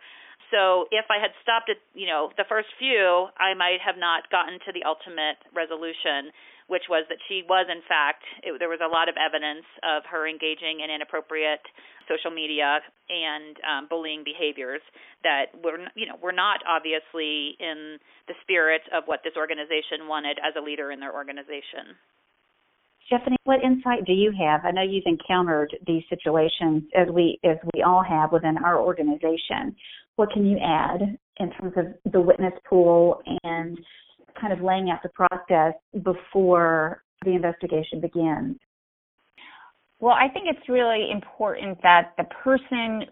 So 0.50 0.86
if 0.94 1.06
I 1.10 1.18
had 1.18 1.34
stopped 1.42 1.70
at, 1.70 1.82
you 1.94 2.06
know, 2.06 2.30
the 2.36 2.46
first 2.48 2.68
few, 2.78 3.26
I 3.34 3.54
might 3.54 3.82
have 3.82 3.98
not 3.98 4.30
gotten 4.30 4.62
to 4.62 4.70
the 4.70 4.86
ultimate 4.86 5.42
resolution, 5.50 6.30
which 6.70 6.86
was 6.90 7.06
that 7.10 7.18
she 7.26 7.42
was, 7.42 7.66
in 7.66 7.82
fact, 7.86 8.22
it, 8.42 8.54
there 8.58 8.70
was 8.70 8.82
a 8.82 8.86
lot 8.86 9.08
of 9.10 9.18
evidence 9.18 9.66
of 9.82 10.06
her 10.06 10.26
engaging 10.26 10.86
in 10.86 10.90
inappropriate 10.90 11.62
social 12.06 12.30
media 12.30 12.78
and 13.10 13.58
um, 13.66 13.82
bullying 13.90 14.22
behaviors 14.22 14.82
that 15.26 15.50
were, 15.62 15.82
you 15.98 16.06
know, 16.06 16.18
were 16.22 16.34
not 16.34 16.62
obviously 16.66 17.58
in 17.58 17.98
the 18.30 18.34
spirit 18.42 18.82
of 18.94 19.06
what 19.10 19.26
this 19.26 19.34
organization 19.34 20.06
wanted 20.06 20.38
as 20.38 20.54
a 20.54 20.62
leader 20.62 20.94
in 20.94 21.02
their 21.02 21.14
organization. 21.14 21.98
Stephanie, 23.06 23.36
what 23.44 23.62
insight 23.62 24.04
do 24.04 24.12
you 24.12 24.32
have? 24.32 24.64
I 24.64 24.72
know 24.72 24.82
you've 24.82 25.04
encountered 25.06 25.76
these 25.86 26.02
situations 26.08 26.82
as 26.96 27.08
we 27.12 27.38
as 27.44 27.56
we 27.74 27.82
all 27.82 28.02
have 28.02 28.32
within 28.32 28.58
our 28.58 28.80
organization. 28.80 29.76
What 30.16 30.32
can 30.32 30.44
you 30.44 30.58
add 30.58 31.16
in 31.38 31.50
terms 31.52 31.74
of 31.76 32.12
the 32.12 32.20
witness 32.20 32.54
pool 32.68 33.22
and 33.44 33.78
kind 34.40 34.52
of 34.52 34.60
laying 34.60 34.90
out 34.90 35.02
the 35.02 35.10
process 35.10 35.74
before 36.02 37.02
the 37.24 37.30
investigation 37.30 38.00
begins? 38.00 38.56
Well, 40.00 40.14
I 40.14 40.28
think 40.28 40.46
it's 40.48 40.68
really 40.68 41.10
important 41.10 41.78
that 41.82 42.12
the 42.18 42.24
person 42.24 43.04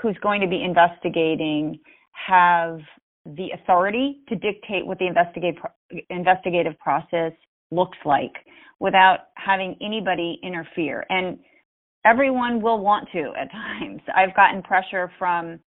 who's 0.00 0.16
going 0.22 0.40
to 0.40 0.48
be 0.48 0.62
investigating 0.64 1.78
have 2.12 2.80
the 3.26 3.48
authority 3.54 4.20
to 4.28 4.34
dictate 4.34 4.86
what 4.86 4.98
the 4.98 5.06
investigative 5.06 5.56
investigative 6.08 6.78
process 6.78 7.32
looks 7.72 7.98
like 8.04 8.32
without 8.78 9.28
having 9.36 9.76
anybody 9.80 10.38
interfere. 10.42 11.04
And 11.08 11.38
everyone 12.04 12.60
will 12.60 12.80
want 12.80 13.08
to 13.12 13.32
at 13.40 13.50
times. 13.50 14.00
I've 14.16 14.34
gotten 14.34 14.62
pressure 14.62 15.10
from 15.18 15.60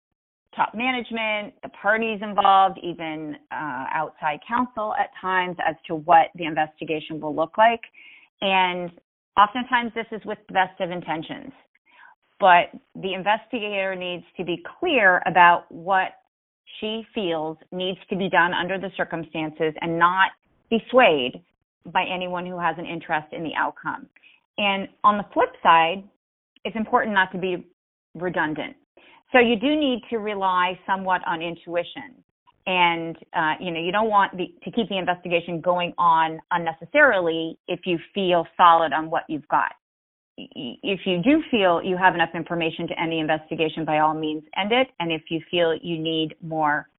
top 0.56 0.74
management, 0.74 1.54
the 1.64 1.70
parties 1.82 2.20
involved, 2.22 2.80
even 2.82 3.36
uh, 3.52 3.86
outside 3.94 4.40
counsel 4.48 4.94
at 5.00 5.10
times 5.20 5.58
as 5.68 5.76
to 5.88 5.96
what 5.96 6.28
the 6.36 6.46
investigation 6.46 7.20
will 7.20 7.36
look 7.36 7.58
like. 7.58 7.82
And 8.42 8.90
oftentimes 9.38 9.92
this 9.96 10.06
is 10.12 10.22
with 10.26 10.38
the 10.48 10.54
best 10.54 10.80
of 10.80 10.92
intentions. 10.92 11.52
But 12.40 12.70
the 13.02 13.14
investigator 13.14 13.96
needs 13.96 14.24
to 14.38 14.44
be 14.44 14.62
clear 14.80 15.22
about 15.26 15.72
what 15.72 16.12
she 16.80 17.04
feels 17.14 17.58
needs 17.72 18.00
to 18.10 18.18
be 18.18 18.30
done 18.30 18.54
under 18.54 18.78
the 18.78 18.90
circumstances 18.98 19.74
and 19.80 19.98
not 19.98 20.32
be 20.70 20.80
swayed 20.92 21.42
by 21.86 22.04
anyone 22.04 22.46
who 22.46 22.60
has 22.60 22.76
an 22.78 22.86
interest 22.86 23.28
in 23.32 23.44
the 23.44 23.54
outcome. 23.58 24.08
And 24.58 24.88
on 25.04 25.18
the 25.18 25.26
flip 25.34 25.50
side, 25.62 26.04
it's 26.64 26.76
important 26.76 27.14
not 27.14 27.32
to 27.34 27.38
be 27.38 27.68
redundant. 28.16 28.76
So 29.32 29.40
you 29.40 29.56
do 29.60 29.76
need 29.76 30.02
to 30.10 30.18
rely 30.18 30.80
somewhat 30.86 31.22
on 31.28 31.42
intuition. 31.42 32.24
And, 32.68 33.16
uh, 33.34 33.54
you 33.60 33.72
know, 33.72 33.80
you 33.80 33.92
don't 33.92 34.10
want 34.10 34.36
the, 34.38 34.48
to 34.64 34.72
keep 34.72 34.90
the 34.90 34.98
investigation 34.98 35.62
going 35.62 35.94
on 35.98 36.40
unnecessarily 36.52 37.60
if 37.68 37.82
you 37.86 38.00
feel 38.14 38.48
solid 38.58 38.92
on 38.92 39.10
what 39.10 39.24
you've 39.30 39.48
got. 39.50 39.74
If 40.38 41.02
you 41.06 41.22
do 41.22 41.44
feel 41.52 41.82
you 41.84 41.96
have 41.98 42.16
enough 42.16 42.32
information 42.34 42.88
to 42.88 43.00
end 43.00 43.12
the 43.12 43.20
investigation, 43.20 43.86
by 43.86 44.00
all 44.00 44.14
means, 44.14 44.44
end 44.58 44.72
it. 44.72 44.88
And 45.00 45.12
if 45.12 45.24
you 45.30 45.42
feel 45.52 45.76
you 45.82 46.00
need 46.00 46.36
more, 46.42 46.90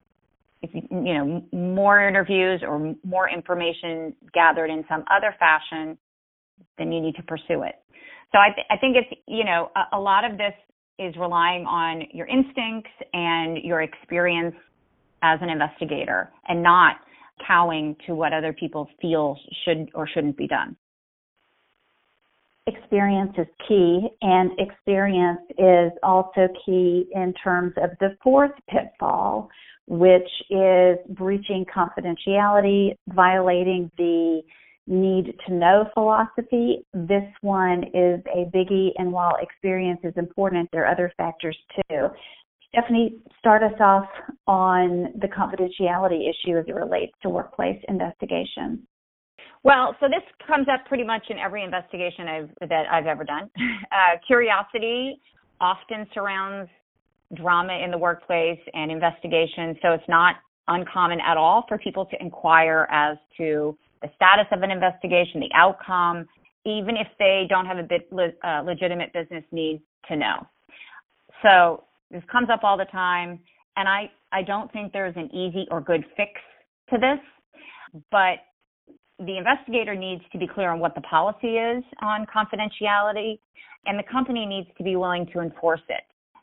you 0.72 1.14
know, 1.14 1.44
more 1.52 2.06
interviews 2.06 2.62
or 2.62 2.94
more 3.04 3.28
information 3.28 4.14
gathered 4.32 4.70
in 4.70 4.84
some 4.88 5.04
other 5.10 5.34
fashion, 5.38 5.98
then 6.78 6.92
you 6.92 7.00
need 7.00 7.14
to 7.16 7.22
pursue 7.22 7.62
it. 7.62 7.76
So 8.32 8.38
I, 8.38 8.54
th- 8.54 8.66
I 8.70 8.76
think 8.76 8.96
it's, 8.96 9.20
you 9.26 9.44
know, 9.44 9.70
a, 9.76 9.96
a 9.96 10.00
lot 10.00 10.24
of 10.24 10.36
this 10.38 10.54
is 10.98 11.14
relying 11.16 11.64
on 11.66 12.02
your 12.12 12.26
instincts 12.26 12.90
and 13.12 13.58
your 13.58 13.82
experience 13.82 14.54
as 15.22 15.38
an 15.42 15.50
investigator 15.50 16.30
and 16.48 16.62
not 16.62 16.96
cowing 17.46 17.96
to 18.06 18.14
what 18.14 18.32
other 18.32 18.52
people 18.52 18.88
feel 19.00 19.38
should 19.64 19.90
or 19.94 20.08
shouldn't 20.08 20.36
be 20.36 20.46
done. 20.46 20.76
Experience 22.66 23.32
is 23.38 23.46
key, 23.68 24.08
and 24.22 24.50
experience 24.58 25.40
is 25.56 25.92
also 26.02 26.48
key 26.64 27.06
in 27.14 27.32
terms 27.44 27.72
of 27.76 27.90
the 28.00 28.16
fourth 28.24 28.50
pitfall, 28.68 29.48
which 29.86 30.28
is 30.50 30.98
breaching 31.10 31.64
confidentiality, 31.74 32.96
violating 33.08 33.90
the 33.96 34.42
need 34.86 35.34
to 35.46 35.54
know 35.54 35.88
philosophy. 35.94 36.84
This 36.94 37.24
one 37.40 37.84
is 37.94 38.20
a 38.34 38.48
biggie, 38.54 38.90
and 38.96 39.12
while 39.12 39.36
experience 39.40 40.00
is 40.04 40.14
important, 40.16 40.68
there 40.72 40.84
are 40.84 40.92
other 40.92 41.12
factors 41.16 41.56
too. 41.74 42.08
Stephanie, 42.68 43.16
start 43.38 43.62
us 43.62 43.78
off 43.80 44.08
on 44.46 45.12
the 45.20 45.28
confidentiality 45.28 46.28
issue 46.28 46.56
as 46.56 46.64
it 46.68 46.74
relates 46.74 47.12
to 47.22 47.28
workplace 47.28 47.80
investigations. 47.88 48.80
Well, 49.62 49.96
so 49.98 50.06
this 50.06 50.22
comes 50.46 50.68
up 50.72 50.86
pretty 50.86 51.04
much 51.04 51.24
in 51.30 51.38
every 51.38 51.64
investigation 51.64 52.28
I've, 52.28 52.68
that 52.68 52.84
I've 52.90 53.06
ever 53.06 53.24
done. 53.24 53.50
Uh, 53.86 54.18
curiosity 54.26 55.18
often 55.60 56.06
surrounds 56.12 56.68
drama 57.34 57.74
in 57.84 57.90
the 57.90 57.98
workplace 57.98 58.60
and 58.74 58.90
investigations, 58.90 59.76
so 59.82 59.92
it's 59.92 60.08
not 60.08 60.36
uncommon 60.68 61.18
at 61.20 61.36
all 61.36 61.64
for 61.68 61.78
people 61.78 62.06
to 62.06 62.16
inquire 62.20 62.88
as 62.90 63.16
to 63.36 63.76
the 64.02 64.08
status 64.14 64.46
of 64.52 64.62
an 64.62 64.70
investigation, 64.70 65.40
the 65.40 65.50
outcome, 65.54 66.26
even 66.64 66.96
if 66.96 67.06
they 67.18 67.46
don't 67.48 67.66
have 67.66 67.78
a 67.78 67.82
bit 67.82 68.08
uh, 68.44 68.62
legitimate 68.62 69.12
business 69.12 69.44
need 69.52 69.80
to 70.08 70.16
know. 70.16 70.46
So 71.42 71.84
this 72.10 72.22
comes 72.30 72.48
up 72.52 72.60
all 72.62 72.76
the 72.76 72.86
time, 72.86 73.38
and 73.76 73.88
I 73.88 74.10
I 74.32 74.42
don't 74.42 74.72
think 74.72 74.92
there's 74.92 75.16
an 75.16 75.32
easy 75.34 75.66
or 75.70 75.80
good 75.80 76.04
fix 76.16 76.32
to 76.90 76.98
this, 76.98 78.02
but 78.10 78.38
the 79.18 79.38
investigator 79.38 79.94
needs 79.94 80.22
to 80.32 80.38
be 80.38 80.46
clear 80.46 80.70
on 80.70 80.80
what 80.80 80.94
the 80.94 81.00
policy 81.02 81.56
is 81.56 81.82
on 82.02 82.26
confidentiality, 82.26 83.38
and 83.86 83.98
the 83.98 84.04
company 84.10 84.44
needs 84.44 84.68
to 84.76 84.84
be 84.84 84.96
willing 84.96 85.26
to 85.32 85.40
enforce 85.40 85.80
it. 85.88 86.02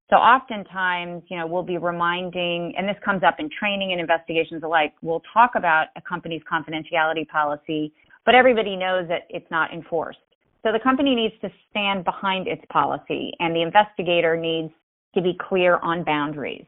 So 0.10 0.18
oftentimes, 0.18 1.24
you 1.30 1.38
know, 1.38 1.48
we'll 1.48 1.64
be 1.64 1.78
reminding, 1.78 2.74
and 2.78 2.88
this 2.88 2.98
comes 3.04 3.24
up 3.24 3.36
in 3.40 3.50
training 3.58 3.92
and 3.92 4.02
investigations 4.02 4.62
alike, 4.64 4.94
we'll 5.02 5.24
talk 5.34 5.52
about 5.56 5.88
a 5.96 6.02
company's 6.02 6.42
confidentiality 6.52 7.28
policy, 7.28 7.94
but 8.26 8.36
everybody 8.36 8.76
knows 8.76 9.08
that 9.08 9.24
it's 9.30 9.50
not 9.50 9.74
enforced. 9.74 10.20
So 10.62 10.72
the 10.72 10.80
company 10.80 11.16
needs 11.16 11.34
to 11.42 11.50
stand 11.70 12.06
behind 12.06 12.48
its 12.48 12.62
policy 12.72 13.32
and 13.40 13.56
the 13.56 13.62
investigator 13.62 14.38
needs 14.38 14.72
to 15.16 15.22
be 15.22 15.38
clear 15.50 15.78
on 15.78 16.04
boundaries. 16.04 16.66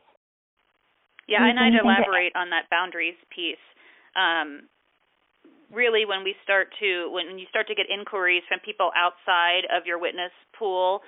Yeah, 1.27 1.47
and 1.47 1.59
I'd 1.59 1.73
elaborate 1.73 2.35
on 2.35 2.49
that 2.51 2.69
boundaries 2.69 3.17
piece. 3.33 3.61
Um, 4.15 4.69
really, 5.73 6.05
when 6.05 6.23
we 6.23 6.35
start 6.43 6.69
to 6.79 7.09
when 7.11 7.39
you 7.39 7.45
start 7.49 7.67
to 7.67 7.75
get 7.75 7.87
inquiries 7.89 8.43
from 8.47 8.59
people 8.61 8.91
outside 8.95 9.65
of 9.75 9.85
your 9.85 9.97
witness 9.97 10.31
pool, 10.57 11.01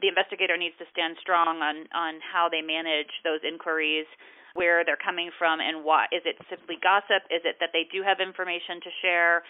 the 0.00 0.08
investigator 0.08 0.56
needs 0.56 0.74
to 0.78 0.86
stand 0.90 1.16
strong 1.20 1.60
on 1.60 1.86
on 1.92 2.18
how 2.22 2.48
they 2.48 2.62
manage 2.62 3.10
those 3.24 3.40
inquiries 3.44 4.06
where 4.54 4.84
they're 4.84 5.00
coming 5.00 5.30
from 5.38 5.60
and 5.60 5.84
what 5.84 6.12
is 6.12 6.22
it 6.24 6.36
simply 6.48 6.76
gossip 6.82 7.24
is 7.32 7.40
it 7.44 7.56
that 7.60 7.72
they 7.72 7.88
do 7.92 8.04
have 8.04 8.20
information 8.20 8.80
to 8.84 8.90
share 9.00 9.42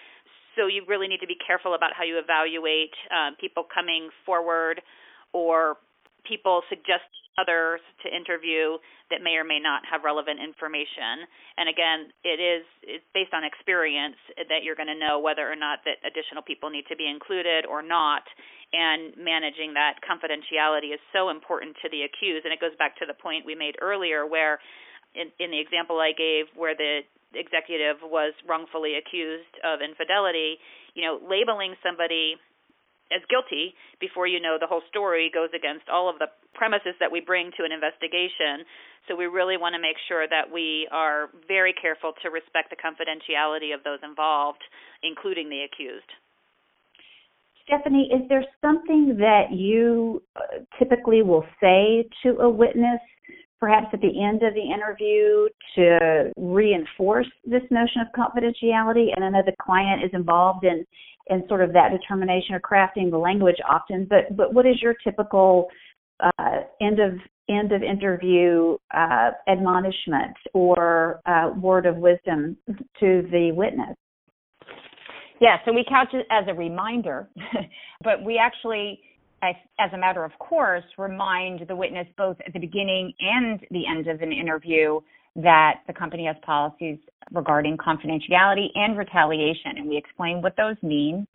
so 0.57 0.67
you 0.67 0.85
really 0.87 1.09
need 1.09 1.21
to 1.21 1.27
be 1.27 1.39
careful 1.39 1.75
about 1.75 1.97
how 1.97 2.05
you 2.05 2.19
evaluate 2.19 2.93
um, 3.11 3.37
people 3.41 3.65
coming 3.65 4.11
forward 4.27 4.83
or 5.33 5.77
people 6.29 6.63
suggest 6.69 7.09
others 7.41 7.81
to 8.05 8.13
interview 8.13 8.77
that 9.09 9.25
may 9.25 9.41
or 9.41 9.45
may 9.45 9.57
not 9.57 9.81
have 9.89 10.05
relevant 10.05 10.37
information. 10.37 11.25
And 11.57 11.69
again, 11.69 12.13
it 12.25 12.37
is 12.37 12.65
it's 12.85 13.05
based 13.17 13.33
on 13.33 13.45
experience 13.45 14.21
that 14.37 14.61
you're 14.65 14.77
going 14.77 14.93
to 14.93 14.99
know 14.99 15.19
whether 15.19 15.49
or 15.49 15.57
not 15.57 15.81
that 15.89 16.01
additional 16.05 16.45
people 16.45 16.69
need 16.69 16.85
to 16.93 16.97
be 16.97 17.09
included 17.09 17.65
or 17.65 17.81
not. 17.81 18.25
And 18.73 19.13
managing 19.21 19.77
that 19.77 20.01
confidentiality 20.01 20.97
is 20.97 21.01
so 21.13 21.29
important 21.29 21.77
to 21.85 21.93
the 21.93 22.09
accused. 22.09 22.49
And 22.49 22.53
it 22.53 22.61
goes 22.61 22.73
back 22.81 22.97
to 22.99 23.07
the 23.07 23.13
point 23.13 23.45
we 23.45 23.55
made 23.55 23.77
earlier, 23.81 24.25
where 24.25 24.61
in, 25.15 25.29
in 25.37 25.53
the 25.53 25.61
example 25.61 26.01
I 26.01 26.17
gave, 26.17 26.49
where 26.57 26.75
the 26.75 27.05
executive 27.35 28.01
was 28.05 28.33
wrongfully 28.49 28.97
accused 28.97 29.53
of 29.65 29.81
infidelity, 29.81 30.57
you 30.95 31.05
know, 31.05 31.21
labeling 31.21 31.77
somebody 31.85 32.37
as 33.13 33.21
guilty 33.29 33.77
before 34.01 34.27
you 34.27 34.41
know 34.41 34.57
the 34.57 34.67
whole 34.67 34.83
story 34.89 35.31
goes 35.33 35.53
against 35.53 35.89
all 35.93 36.09
of 36.09 36.19
the 36.19 36.33
premises 36.57 36.97
that 37.01 37.13
we 37.13 37.21
bring 37.21 37.53
to 37.57 37.65
an 37.65 37.73
investigation. 37.73 38.65
So 39.09 39.17
we 39.17 39.27
really 39.27 39.61
want 39.61 39.75
to 39.77 39.83
make 39.83 40.01
sure 40.09 40.25
that 40.29 40.49
we 40.49 40.89
are 40.91 41.29
very 41.47 41.75
careful 41.77 42.13
to 42.23 42.31
respect 42.31 42.73
the 42.73 42.81
confidentiality 42.81 43.75
of 43.75 43.85
those 43.85 44.01
involved, 44.03 44.65
including 45.03 45.49
the 45.53 45.69
accused. 45.69 46.09
Stephanie, 47.65 48.11
is 48.13 48.29
there 48.29 48.45
something 48.61 49.17
that 49.19 49.53
you 49.53 50.23
uh, 50.37 50.59
typically 50.79 51.23
will 51.23 51.45
say 51.61 52.05
to 52.23 52.39
a 52.41 52.49
witness, 52.49 53.01
perhaps 53.61 53.87
at 53.93 54.01
the 54.01 54.23
end 54.23 54.43
of 54.43 54.55
the 54.55 54.61
interview, 54.61 55.49
to 55.77 56.33
reinforce 56.37 57.29
this 57.45 57.63
notion 57.71 58.03
of 58.03 58.09
confidentiality? 58.17 59.09
And 59.15 59.25
I 59.25 59.29
know 59.29 59.43
the 59.45 59.55
client 59.61 60.05
is 60.05 60.11
involved 60.13 60.65
in 60.65 60.85
in 61.29 61.45
sort 61.49 61.63
of 61.63 61.73
that 61.73 61.91
determination 61.91 62.55
or 62.55 62.61
crafting 62.61 63.11
the 63.11 63.19
language 63.19 63.57
often. 63.69 64.07
But 64.09 64.37
but 64.37 64.53
what 64.53 64.67
is 64.67 64.83
your 64.83 64.95
typical 65.05 65.69
uh, 66.21 66.61
end 66.81 66.99
of 66.99 67.13
end 67.49 67.73
of 67.73 67.83
interview 67.83 68.77
uh, 68.95 69.31
admonishment 69.49 70.37
or 70.55 71.21
uh, 71.27 71.51
word 71.57 71.87
of 71.87 71.97
wisdom 71.97 72.57
to 73.01 73.29
the 73.31 73.53
witness? 73.53 73.97
Yeah, 75.43 75.57
so 75.65 75.73
we 75.73 75.85
couch 75.89 76.11
it 76.13 76.25
as 76.31 76.45
a 76.47 76.55
reminder, 76.55 77.29
but 78.05 78.23
we 78.25 78.39
actually, 78.39 79.01
as, 79.43 79.91
a 79.93 79.99
matter 79.99 80.23
of 80.23 80.31
course, 80.39 80.85
remind 80.97 81.67
the 81.67 81.75
witness 81.75 82.07
both 82.17 82.37
at 82.47 82.53
the 82.53 82.61
beginning 82.61 83.13
and 83.19 83.59
the 83.73 83.83
end 83.89 84.07
of 84.07 84.23
an 84.23 84.33
interview 84.33 85.01
that 85.35 85.81
the 85.89 85.93
company 85.93 86.27
has 86.27 86.37
policies 86.47 86.97
regarding 87.33 87.77
confidentiality 87.77 88.69
and 88.77 88.97
retaliation, 88.97 89.79
and 89.79 89.89
we 89.89 89.97
explain 89.97 90.43
what 90.43 90.55
those 90.57 90.77
mean, 90.81 91.27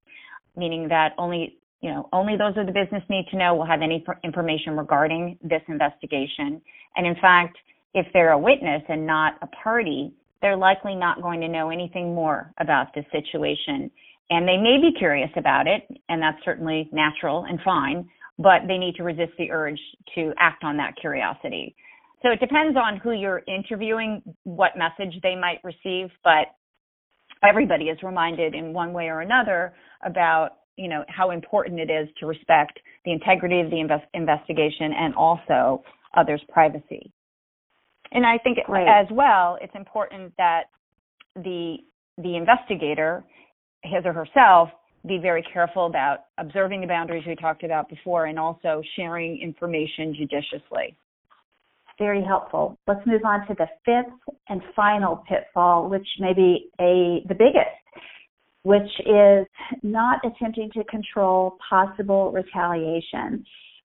meaning 0.56 0.88
that 0.88 1.10
only 1.18 1.58
you 1.82 1.92
know 1.92 2.08
only 2.14 2.38
those 2.38 2.56
of 2.56 2.66
the 2.66 2.72
business 2.72 3.04
need 3.10 3.28
to 3.32 3.38
know 3.38 3.56
will 3.56 3.66
have 3.66 3.82
any 3.82 4.06
information 4.24 4.78
regarding 4.78 5.38
this 5.44 5.62
investigation. 5.68 6.62
And 6.96 7.06
in 7.06 7.16
fact, 7.16 7.58
if 7.94 8.06
they're 8.14 8.32
a 8.32 8.40
witness 8.40 8.84
and 8.88 9.06
not 9.06 9.34
a 9.42 9.48
party, 9.48 10.14
they're 10.42 10.58
likely 10.58 10.96
not 10.96 11.22
going 11.22 11.42
to 11.42 11.48
know 11.48 11.70
anything 11.70 12.14
more 12.14 12.54
about 12.60 12.94
this 12.94 13.06
situation. 13.12 13.90
And 14.30 14.48
they 14.48 14.58
may 14.58 14.78
be 14.82 14.98
curious 14.98 15.30
about 15.38 15.68
it, 15.68 15.88
and 16.10 16.22
that's 16.22 16.38
certainly 16.44 16.90
natural 16.92 17.46
and 17.46 17.60
fine, 17.64 18.10
but 18.38 18.62
they 18.68 18.78
need 18.78 18.96
to 18.96 19.04
resist 19.04 19.32
the 19.38 19.52
urge 19.52 19.80
to 20.16 20.34
act 20.38 20.64
on 20.64 20.78
that 20.78 20.96
curiosity. 21.00 21.76
So 22.24 22.30
it 22.30 22.40
depends 22.40 22.78
on 22.78 22.98
who 22.98 23.12
you're 23.12 23.44
interviewing, 23.48 24.22
what 24.44 24.72
message 24.76 25.20
they 25.22 25.36
might 25.36 25.60
receive, 25.64 26.10
but 26.24 26.48
everybody 27.48 27.86
is 27.86 27.98
reminded 28.04 28.56
in 28.56 28.74
one 28.74 28.94
way 28.94 29.06
or 29.06 29.22
another 29.22 29.74
about 30.04 30.50
you 30.76 30.88
know 30.88 31.04
how 31.08 31.32
important 31.32 31.80
it 31.80 31.90
is 31.90 32.08
to 32.20 32.26
respect 32.26 32.80
the 33.06 33.12
integrity 33.12 33.60
of 33.62 33.70
the 33.70 33.80
invest- 33.80 34.08
investigation 34.14 34.94
and 34.94 35.16
also 35.16 35.84
others' 36.16 36.42
privacy. 36.50 37.12
And 38.12 38.26
I 38.26 38.38
think 38.38 38.58
right. 38.68 38.88
as 38.88 39.08
well, 39.12 39.58
it's 39.62 39.76
important 39.76 40.34
that 40.38 40.64
the 41.36 41.78
the 42.18 42.36
investigator, 42.36 43.24
his 43.84 44.04
or 44.06 44.14
herself, 44.14 44.70
be 45.06 45.18
very 45.18 45.44
careful 45.54 45.86
about 45.86 46.26
observing 46.38 46.82
the 46.82 46.88
boundaries 46.88 47.24
we 47.28 47.36
talked 47.36 47.64
about 47.64 47.90
before 47.90 48.26
and 48.26 48.40
also 48.40 48.82
sharing 48.96 49.40
information 49.40 50.16
judiciously. 50.16 50.96
Very 52.00 52.24
helpful. 52.24 52.78
Let's 52.88 53.06
move 53.06 53.22
on 53.26 53.48
to 53.48 53.56
the 53.56 53.68
fifth 53.86 54.36
and 54.50 54.62
final 54.76 55.24
pitfall, 55.28 55.90
which 55.90 56.08
may 56.20 56.34
be 56.34 56.70
a 56.80 57.24
the 57.28 57.34
biggest, 57.34 58.04
which 58.64 58.90
is 59.06 59.48
not 59.82 60.20
attempting 60.26 60.70
to 60.74 60.84
control 60.86 61.58
possible 61.68 62.32
retaliation. 62.32 63.44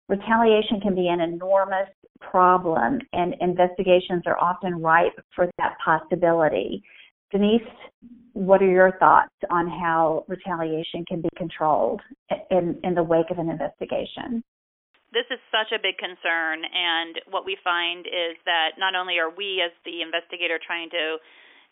Retaliation 0.08 0.80
can 0.80 0.94
be 0.94 1.08
an 1.08 1.20
enormous 1.20 1.88
problem, 2.20 2.98
and 3.12 3.34
investigations 3.40 4.22
are 4.26 4.38
often 4.38 4.80
ripe 4.80 5.18
for 5.34 5.50
that 5.58 5.76
possibility. 5.84 6.82
Denise, 7.30 7.62
what 8.34 8.62
are 8.62 8.70
your 8.70 8.92
thoughts 8.98 9.32
on 9.50 9.68
how 9.68 10.24
retaliation 10.28 11.04
can 11.06 11.22
be 11.22 11.28
controlled 11.36 12.00
in, 12.50 12.78
in 12.84 12.94
the 12.94 13.02
wake 13.02 13.30
of 13.30 13.38
an 13.38 13.48
investigation? 13.48 14.42
This 15.12 15.28
is 15.30 15.38
such 15.52 15.76
a 15.76 15.82
big 15.82 16.00
concern, 16.00 16.64
and 16.64 17.20
what 17.28 17.44
we 17.44 17.56
find 17.62 18.06
is 18.06 18.36
that 18.48 18.80
not 18.80 18.94
only 18.94 19.18
are 19.18 19.28
we, 19.28 19.60
as 19.60 19.72
the 19.84 20.00
investigator, 20.00 20.56
trying 20.56 20.88
to 20.90 21.16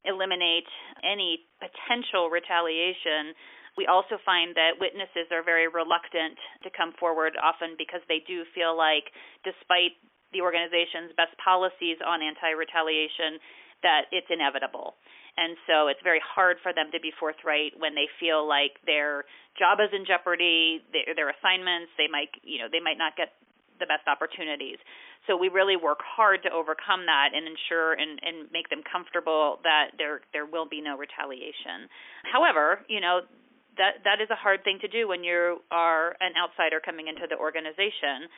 eliminate 0.05 0.69
any 1.05 1.49
potential 1.57 2.29
retaliation, 2.29 3.33
we 3.79 3.87
also 3.87 4.19
find 4.27 4.55
that 4.57 4.81
witnesses 4.81 5.31
are 5.31 5.43
very 5.43 5.69
reluctant 5.69 6.39
to 6.63 6.71
come 6.71 6.93
forward, 6.99 7.39
often 7.39 7.75
because 7.79 8.03
they 8.09 8.23
do 8.27 8.43
feel 8.55 8.77
like, 8.77 9.11
despite 9.45 9.99
the 10.33 10.41
organization's 10.43 11.11
best 11.19 11.35
policies 11.43 11.99
on 12.03 12.23
anti 12.23 12.55
retaliation, 12.55 13.43
that 13.83 14.07
it's 14.13 14.29
inevitable. 14.31 14.95
And 15.37 15.57
so 15.67 15.89
it's 15.89 16.03
very 16.05 16.21
hard 16.21 16.59
for 16.63 16.73
them 16.73 16.91
to 16.93 17.01
be 17.01 17.13
forthright 17.17 17.73
when 17.79 17.95
they 17.95 18.11
feel 18.19 18.45
like 18.47 18.77
their 18.85 19.25
job 19.57 19.81
is 19.81 19.89
in 19.93 20.05
jeopardy 20.05 20.83
their, 20.93 21.15
their 21.17 21.31
assignments 21.31 21.91
they 21.97 22.07
might 22.11 22.31
you 22.43 22.59
know 22.59 22.69
they 22.71 22.81
might 22.83 22.99
not 22.99 23.17
get 23.17 23.35
the 23.81 23.89
best 23.89 24.05
opportunities. 24.05 24.77
So 25.25 25.41
we 25.41 25.49
really 25.49 25.77
work 25.77 26.05
hard 26.05 26.45
to 26.45 26.53
overcome 26.53 27.09
that 27.09 27.33
and 27.33 27.49
ensure 27.49 27.97
and, 27.97 28.21
and 28.21 28.53
make 28.53 28.69
them 28.69 28.85
comfortable 28.85 29.61
that 29.65 29.97
there 29.97 30.21
there 30.37 30.45
will 30.45 30.69
be 30.69 30.85
no 30.85 30.99
retaliation. 30.99 31.89
However 32.29 32.85
you 32.89 33.01
know 33.01 33.25
that 33.81 34.05
that 34.05 34.21
is 34.21 34.29
a 34.29 34.37
hard 34.37 34.63
thing 34.63 34.77
to 34.85 34.89
do 34.89 35.09
when 35.09 35.25
you 35.25 35.65
are 35.73 36.13
an 36.21 36.37
outsider 36.37 36.79
coming 36.85 37.09
into 37.09 37.25
the 37.25 37.41
organization 37.41 38.29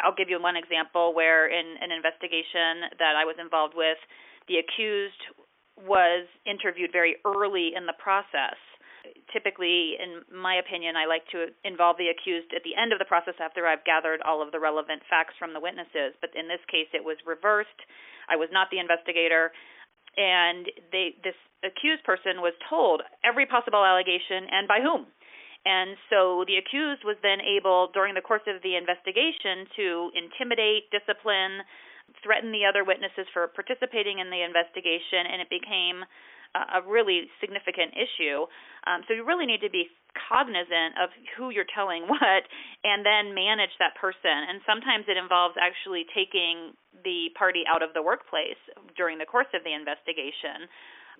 I'll 0.00 0.16
give 0.16 0.30
you 0.32 0.40
one 0.40 0.56
example 0.56 1.12
where 1.12 1.48
in 1.48 1.76
an 1.80 1.92
investigation 1.92 2.96
that 2.98 3.12
I 3.16 3.24
was 3.24 3.36
involved 3.36 3.74
with, 3.76 4.00
the 4.48 4.56
accused 4.56 5.20
was 5.76 6.24
interviewed 6.48 6.92
very 6.92 7.20
early 7.28 7.76
in 7.76 7.84
the 7.84 7.96
process. 8.00 8.56
Typically, 9.30 9.94
in 10.00 10.24
my 10.32 10.56
opinion, 10.56 10.96
I 10.96 11.04
like 11.04 11.28
to 11.30 11.52
involve 11.62 12.00
the 12.00 12.08
accused 12.08 12.50
at 12.56 12.64
the 12.64 12.74
end 12.74 12.90
of 12.90 12.98
the 12.98 13.04
process 13.06 13.36
after 13.38 13.68
I've 13.68 13.84
gathered 13.84 14.24
all 14.24 14.40
of 14.40 14.50
the 14.50 14.58
relevant 14.58 15.04
facts 15.06 15.36
from 15.38 15.52
the 15.52 15.60
witnesses. 15.60 16.16
But 16.24 16.32
in 16.34 16.48
this 16.48 16.64
case, 16.72 16.88
it 16.96 17.04
was 17.04 17.20
reversed. 17.28 17.76
I 18.26 18.34
was 18.34 18.48
not 18.50 18.72
the 18.72 18.80
investigator, 18.80 19.52
and 20.16 20.66
they, 20.92 21.14
this 21.22 21.36
accused 21.64 22.04
person 22.04 22.40
was 22.40 22.54
told 22.68 23.02
every 23.24 23.46
possible 23.46 23.84
allegation 23.84 24.48
and 24.50 24.68
by 24.68 24.80
whom. 24.80 25.06
And 25.66 25.98
so 26.10 26.46
the 26.46 26.62
accused 26.62 27.02
was 27.02 27.18
then 27.26 27.42
able, 27.42 27.90
during 27.90 28.14
the 28.14 28.22
course 28.22 28.46
of 28.46 28.62
the 28.62 28.78
investigation, 28.78 29.66
to 29.74 30.14
intimidate, 30.14 30.86
discipline, 30.94 31.66
threaten 32.22 32.54
the 32.54 32.62
other 32.62 32.86
witnesses 32.86 33.26
for 33.34 33.50
participating 33.50 34.22
in 34.22 34.30
the 34.30 34.46
investigation, 34.46 35.26
and 35.26 35.42
it 35.42 35.50
became 35.50 36.06
a, 36.78 36.80
really 36.86 37.28
significant 37.40 37.92
issue. 37.92 38.46
Um, 38.86 39.02
so 39.06 39.14
you 39.14 39.26
really 39.26 39.46
need 39.46 39.60
to 39.60 39.70
be 39.70 39.90
cognizant 40.16 40.96
of 40.96 41.10
who 41.36 41.50
you're 41.50 41.68
telling 41.68 42.08
what, 42.12 42.42
and 42.84 43.04
then 43.04 43.34
manage 43.34 43.74
that 43.78 43.94
person. 44.00 44.48
And 44.48 44.64
sometimes 44.64 45.04
it 45.08 45.16
involves 45.20 45.56
actually 45.60 46.08
taking 46.14 46.72
the 47.04 47.28
party 47.36 47.62
out 47.68 47.82
of 47.84 47.92
the 47.92 48.02
workplace 48.02 48.58
during 48.96 49.18
the 49.18 49.28
course 49.28 49.50
of 49.52 49.62
the 49.62 49.74
investigation 49.74 50.70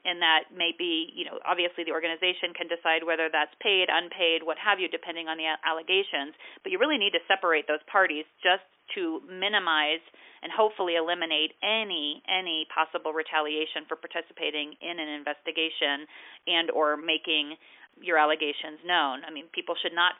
and 0.07 0.23
that 0.23 0.55
may 0.55 0.71
be, 0.71 1.11
you 1.19 1.27
know, 1.27 1.43
obviously 1.43 1.83
the 1.83 1.91
organization 1.91 2.55
can 2.55 2.71
decide 2.71 3.03
whether 3.03 3.27
that's 3.27 3.51
paid, 3.59 3.91
unpaid, 3.91 4.47
what 4.47 4.55
have 4.61 4.79
you, 4.79 4.87
depending 4.87 5.27
on 5.27 5.35
the 5.35 5.51
allegations. 5.67 6.39
But 6.63 6.71
you 6.71 6.79
really 6.79 6.97
need 6.97 7.11
to 7.19 7.23
separate 7.27 7.67
those 7.67 7.83
parties 7.91 8.23
just 8.39 8.63
to 8.95 9.21
minimize 9.27 10.05
and 10.43 10.53
hopefully 10.53 10.95
eliminate 10.95 11.57
any 11.65 12.23
any 12.29 12.67
possible 12.71 13.13
retaliation 13.13 13.83
for 13.89 13.97
participating 13.97 14.75
in 14.81 15.01
an 15.01 15.09
investigation 15.09 16.07
and 16.47 16.71
or 16.71 16.97
making 16.97 17.57
your 18.01 18.19
allegations 18.19 18.79
known. 18.85 19.25
I 19.27 19.33
mean, 19.33 19.47
people 19.53 19.75
should 19.81 19.95
not 19.95 20.15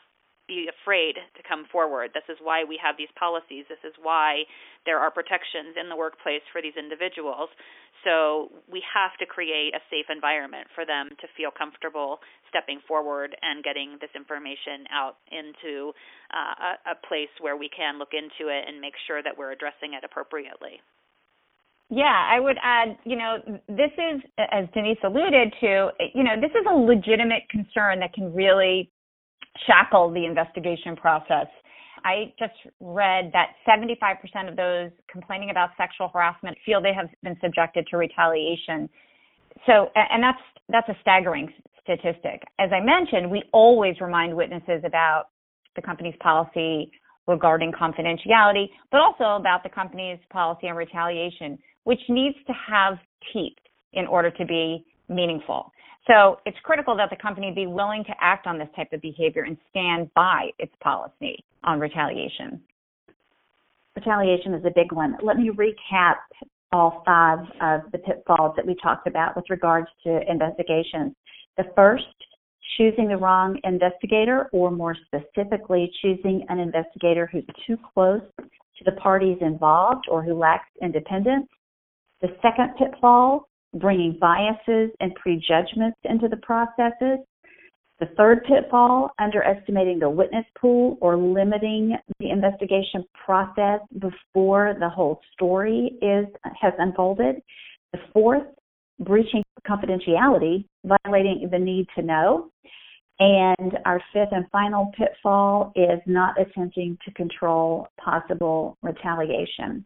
be 0.47 0.71
afraid 0.71 1.19
to 1.35 1.43
come 1.43 1.67
forward. 1.71 2.11
This 2.15 2.23
is 2.31 2.39
why 2.41 2.63
we 2.63 2.79
have 2.81 2.95
these 2.95 3.11
policies. 3.19 3.67
This 3.67 3.83
is 3.83 3.93
why 4.01 4.47
there 4.87 4.97
are 4.97 5.11
protections 5.11 5.75
in 5.75 5.91
the 5.91 5.95
workplace 5.95 6.41
for 6.55 6.63
these 6.63 6.79
individuals. 6.79 7.51
So 8.03 8.51
we 8.71 8.81
have 8.93 9.17
to 9.19 9.25
create 9.25 9.73
a 9.73 9.81
safe 9.89 10.05
environment 10.09 10.67
for 10.75 10.85
them 10.85 11.09
to 11.21 11.27
feel 11.35 11.49
comfortable 11.51 12.19
stepping 12.49 12.79
forward 12.87 13.35
and 13.41 13.63
getting 13.63 13.97
this 13.99 14.11
information 14.15 14.85
out 14.91 15.17
into 15.31 15.91
uh, 16.31 16.77
a, 16.87 16.91
a 16.93 16.95
place 17.07 17.31
where 17.41 17.57
we 17.57 17.69
can 17.69 17.99
look 17.99 18.13
into 18.13 18.51
it 18.51 18.65
and 18.67 18.79
make 18.79 18.93
sure 19.07 19.23
that 19.23 19.37
we're 19.37 19.51
addressing 19.51 19.93
it 19.93 20.03
appropriately. 20.03 20.79
Yeah, 21.89 22.27
I 22.29 22.39
would 22.39 22.57
add, 22.61 22.97
you 23.05 23.15
know, 23.15 23.37
this 23.69 23.91
is, 23.95 24.21
as 24.51 24.65
Denise 24.73 24.97
alluded 25.03 25.53
to, 25.61 25.89
you 26.13 26.23
know, 26.23 26.35
this 26.39 26.51
is 26.51 26.65
a 26.69 26.75
legitimate 26.75 27.47
concern 27.49 27.99
that 28.01 28.13
can 28.13 28.33
really 28.33 28.91
shackle 29.65 30.11
the 30.11 30.25
investigation 30.25 30.95
process. 30.95 31.47
I 32.03 32.33
just 32.39 32.53
read 32.79 33.31
that 33.33 33.55
75% 33.67 34.49
of 34.49 34.55
those 34.55 34.91
complaining 35.11 35.49
about 35.49 35.69
sexual 35.77 36.09
harassment 36.09 36.57
feel 36.65 36.81
they 36.81 36.93
have 36.93 37.09
been 37.23 37.37
subjected 37.41 37.87
to 37.91 37.97
retaliation. 37.97 38.89
So, 39.65 39.89
and 39.95 40.21
that's 40.21 40.39
that's 40.69 40.89
a 40.89 40.97
staggering 41.01 41.51
statistic. 41.81 42.43
As 42.59 42.69
I 42.73 42.81
mentioned, 42.81 43.31
we 43.31 43.43
always 43.53 43.95
remind 44.01 44.35
witnesses 44.35 44.81
about 44.85 45.25
the 45.75 45.81
company's 45.81 46.15
policy 46.19 46.91
regarding 47.27 47.71
confidentiality, 47.71 48.67
but 48.91 48.99
also 49.01 49.39
about 49.39 49.63
the 49.63 49.69
company's 49.69 50.19
policy 50.29 50.67
on 50.67 50.75
retaliation, 50.75 51.57
which 51.83 51.99
needs 52.09 52.35
to 52.47 52.53
have 52.53 52.97
teeth 53.33 53.57
in 53.93 54.05
order 54.07 54.31
to 54.31 54.45
be 54.45 54.85
meaningful. 55.09 55.71
So 56.07 56.39
it's 56.45 56.57
critical 56.63 56.95
that 56.95 57.09
the 57.09 57.17
company 57.17 57.51
be 57.53 57.67
willing 57.67 58.03
to 58.05 58.13
act 58.21 58.47
on 58.47 58.57
this 58.57 58.69
type 58.75 58.93
of 58.93 59.01
behavior 59.01 59.43
and 59.43 59.57
stand 59.69 60.09
by 60.13 60.49
its 60.57 60.71
policy 60.81 61.43
on 61.63 61.79
retaliation. 61.79 62.61
Retaliation 63.95 64.53
is 64.53 64.63
a 64.63 64.71
big 64.73 64.91
one. 64.91 65.17
Let 65.21 65.37
me 65.37 65.49
recap 65.49 66.15
all 66.71 67.01
five 67.05 67.39
of 67.61 67.91
the 67.91 67.97
pitfalls 67.97 68.53
that 68.55 68.65
we 68.65 68.75
talked 68.81 69.07
about 69.07 69.35
with 69.35 69.45
regards 69.49 69.87
to 70.03 70.19
investigations. 70.29 71.13
The 71.57 71.65
first, 71.75 72.05
choosing 72.77 73.07
the 73.07 73.17
wrong 73.17 73.59
investigator, 73.63 74.49
or 74.53 74.71
more 74.71 74.95
specifically, 75.07 75.91
choosing 76.01 76.45
an 76.49 76.59
investigator 76.59 77.27
who's 77.31 77.45
too 77.65 77.77
close 77.93 78.21
to 78.37 78.83
the 78.85 78.91
parties 78.93 79.37
involved 79.41 80.05
or 80.09 80.21
who 80.23 80.33
lacks 80.35 80.69
independence. 80.81 81.47
The 82.21 82.29
second 82.41 82.75
pitfall, 82.77 83.49
bringing 83.73 84.17
biases 84.19 84.91
and 84.99 85.13
prejudgments 85.15 85.97
into 86.03 86.27
the 86.27 86.37
processes. 86.37 87.19
The 87.99 88.07
third 88.15 88.43
pitfall, 88.43 89.09
underestimating 89.19 89.99
the 89.99 90.09
witness 90.09 90.45
pool 90.59 90.97
or 91.01 91.17
limiting 91.17 91.97
the 92.19 92.29
investigation 92.29 93.03
process 93.25 93.79
before 93.97 94.75
the 94.79 94.87
whole 94.87 95.19
story 95.33 95.97
is 96.01 96.27
has 96.61 96.73
unfolded. 96.77 97.41
The 97.93 97.99
fourth, 98.13 98.43
breaching 98.99 99.43
confidentiality, 99.67 100.65
violating 100.85 101.49
the 101.51 101.57
need 101.57 101.87
to 101.95 102.03
know. 102.03 102.51
And 103.19 103.79
our 103.85 103.99
fifth 104.13 104.29
and 104.31 104.45
final 104.51 104.91
pitfall 104.95 105.71
is 105.75 105.99
not 106.05 106.39
attempting 106.39 106.99
to 107.03 107.11
control 107.15 107.87
possible 107.99 108.77
retaliation. 108.83 109.83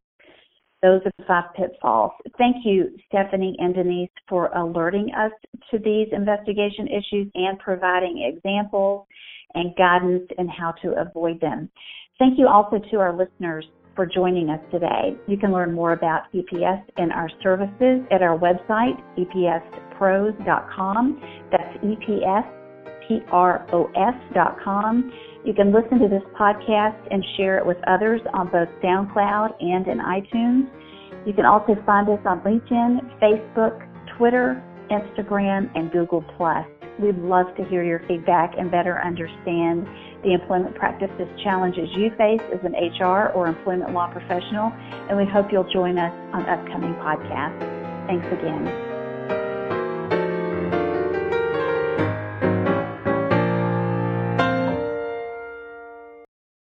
Those 0.81 1.01
are 1.05 1.11
the 1.17 1.23
five 1.25 1.53
pitfalls. 1.55 2.11
Thank 2.37 2.65
you, 2.65 2.97
Stephanie 3.07 3.55
and 3.59 3.75
Denise, 3.75 4.09
for 4.27 4.47
alerting 4.55 5.11
us 5.15 5.31
to 5.69 5.77
these 5.77 6.07
investigation 6.11 6.87
issues 6.87 7.31
and 7.35 7.59
providing 7.59 8.33
examples 8.33 9.05
and 9.53 9.75
guidance 9.75 10.27
in 10.37 10.47
how 10.47 10.71
to 10.81 10.99
avoid 10.99 11.39
them. 11.39 11.69
Thank 12.17 12.39
you 12.39 12.47
also 12.47 12.79
to 12.91 12.97
our 12.97 13.15
listeners 13.15 13.65
for 13.95 14.05
joining 14.05 14.49
us 14.49 14.59
today. 14.71 15.15
You 15.27 15.37
can 15.37 15.51
learn 15.51 15.73
more 15.73 15.93
about 15.93 16.31
EPS 16.33 16.83
and 16.97 17.11
our 17.11 17.29
services 17.43 18.01
at 18.11 18.21
our 18.21 18.37
website, 18.37 19.01
epspros.com. 19.17 21.21
That's 21.51 21.77
epspros.com. 23.09 25.11
You 25.43 25.53
can 25.55 25.73
listen 25.73 25.99
to 25.99 26.07
this 26.07 26.21
podcast 26.39 26.99
and 27.09 27.25
share 27.35 27.57
it 27.57 27.65
with 27.65 27.77
others 27.87 28.21
on 28.33 28.51
both 28.51 28.69
SoundCloud 28.83 29.55
and 29.59 29.87
in 29.87 29.97
iTunes. 29.97 30.69
You 31.25 31.33
can 31.33 31.45
also 31.45 31.75
find 31.85 32.07
us 32.09 32.19
on 32.25 32.41
LinkedIn, 32.41 33.19
Facebook, 33.19 33.87
Twitter, 34.17 34.61
Instagram, 34.91 35.71
and 35.75 35.91
Google+. 35.91 36.23
We'd 36.99 37.17
love 37.17 37.47
to 37.57 37.63
hear 37.65 37.83
your 37.83 38.03
feedback 38.07 38.53
and 38.57 38.69
better 38.69 39.01
understand 39.01 39.87
the 40.23 40.33
employment 40.33 40.75
practices 40.75 41.27
challenges 41.43 41.89
you 41.95 42.11
face 42.17 42.41
as 42.53 42.59
an 42.63 42.73
HR 42.73 43.31
or 43.33 43.47
employment 43.47 43.93
law 43.93 44.11
professional, 44.11 44.71
and 45.09 45.17
we 45.17 45.25
hope 45.25 45.51
you'll 45.51 45.71
join 45.71 45.97
us 45.97 46.13
on 46.33 46.47
upcoming 46.47 46.93
podcasts. 46.95 48.07
Thanks 48.07 48.27
again. 48.27 48.90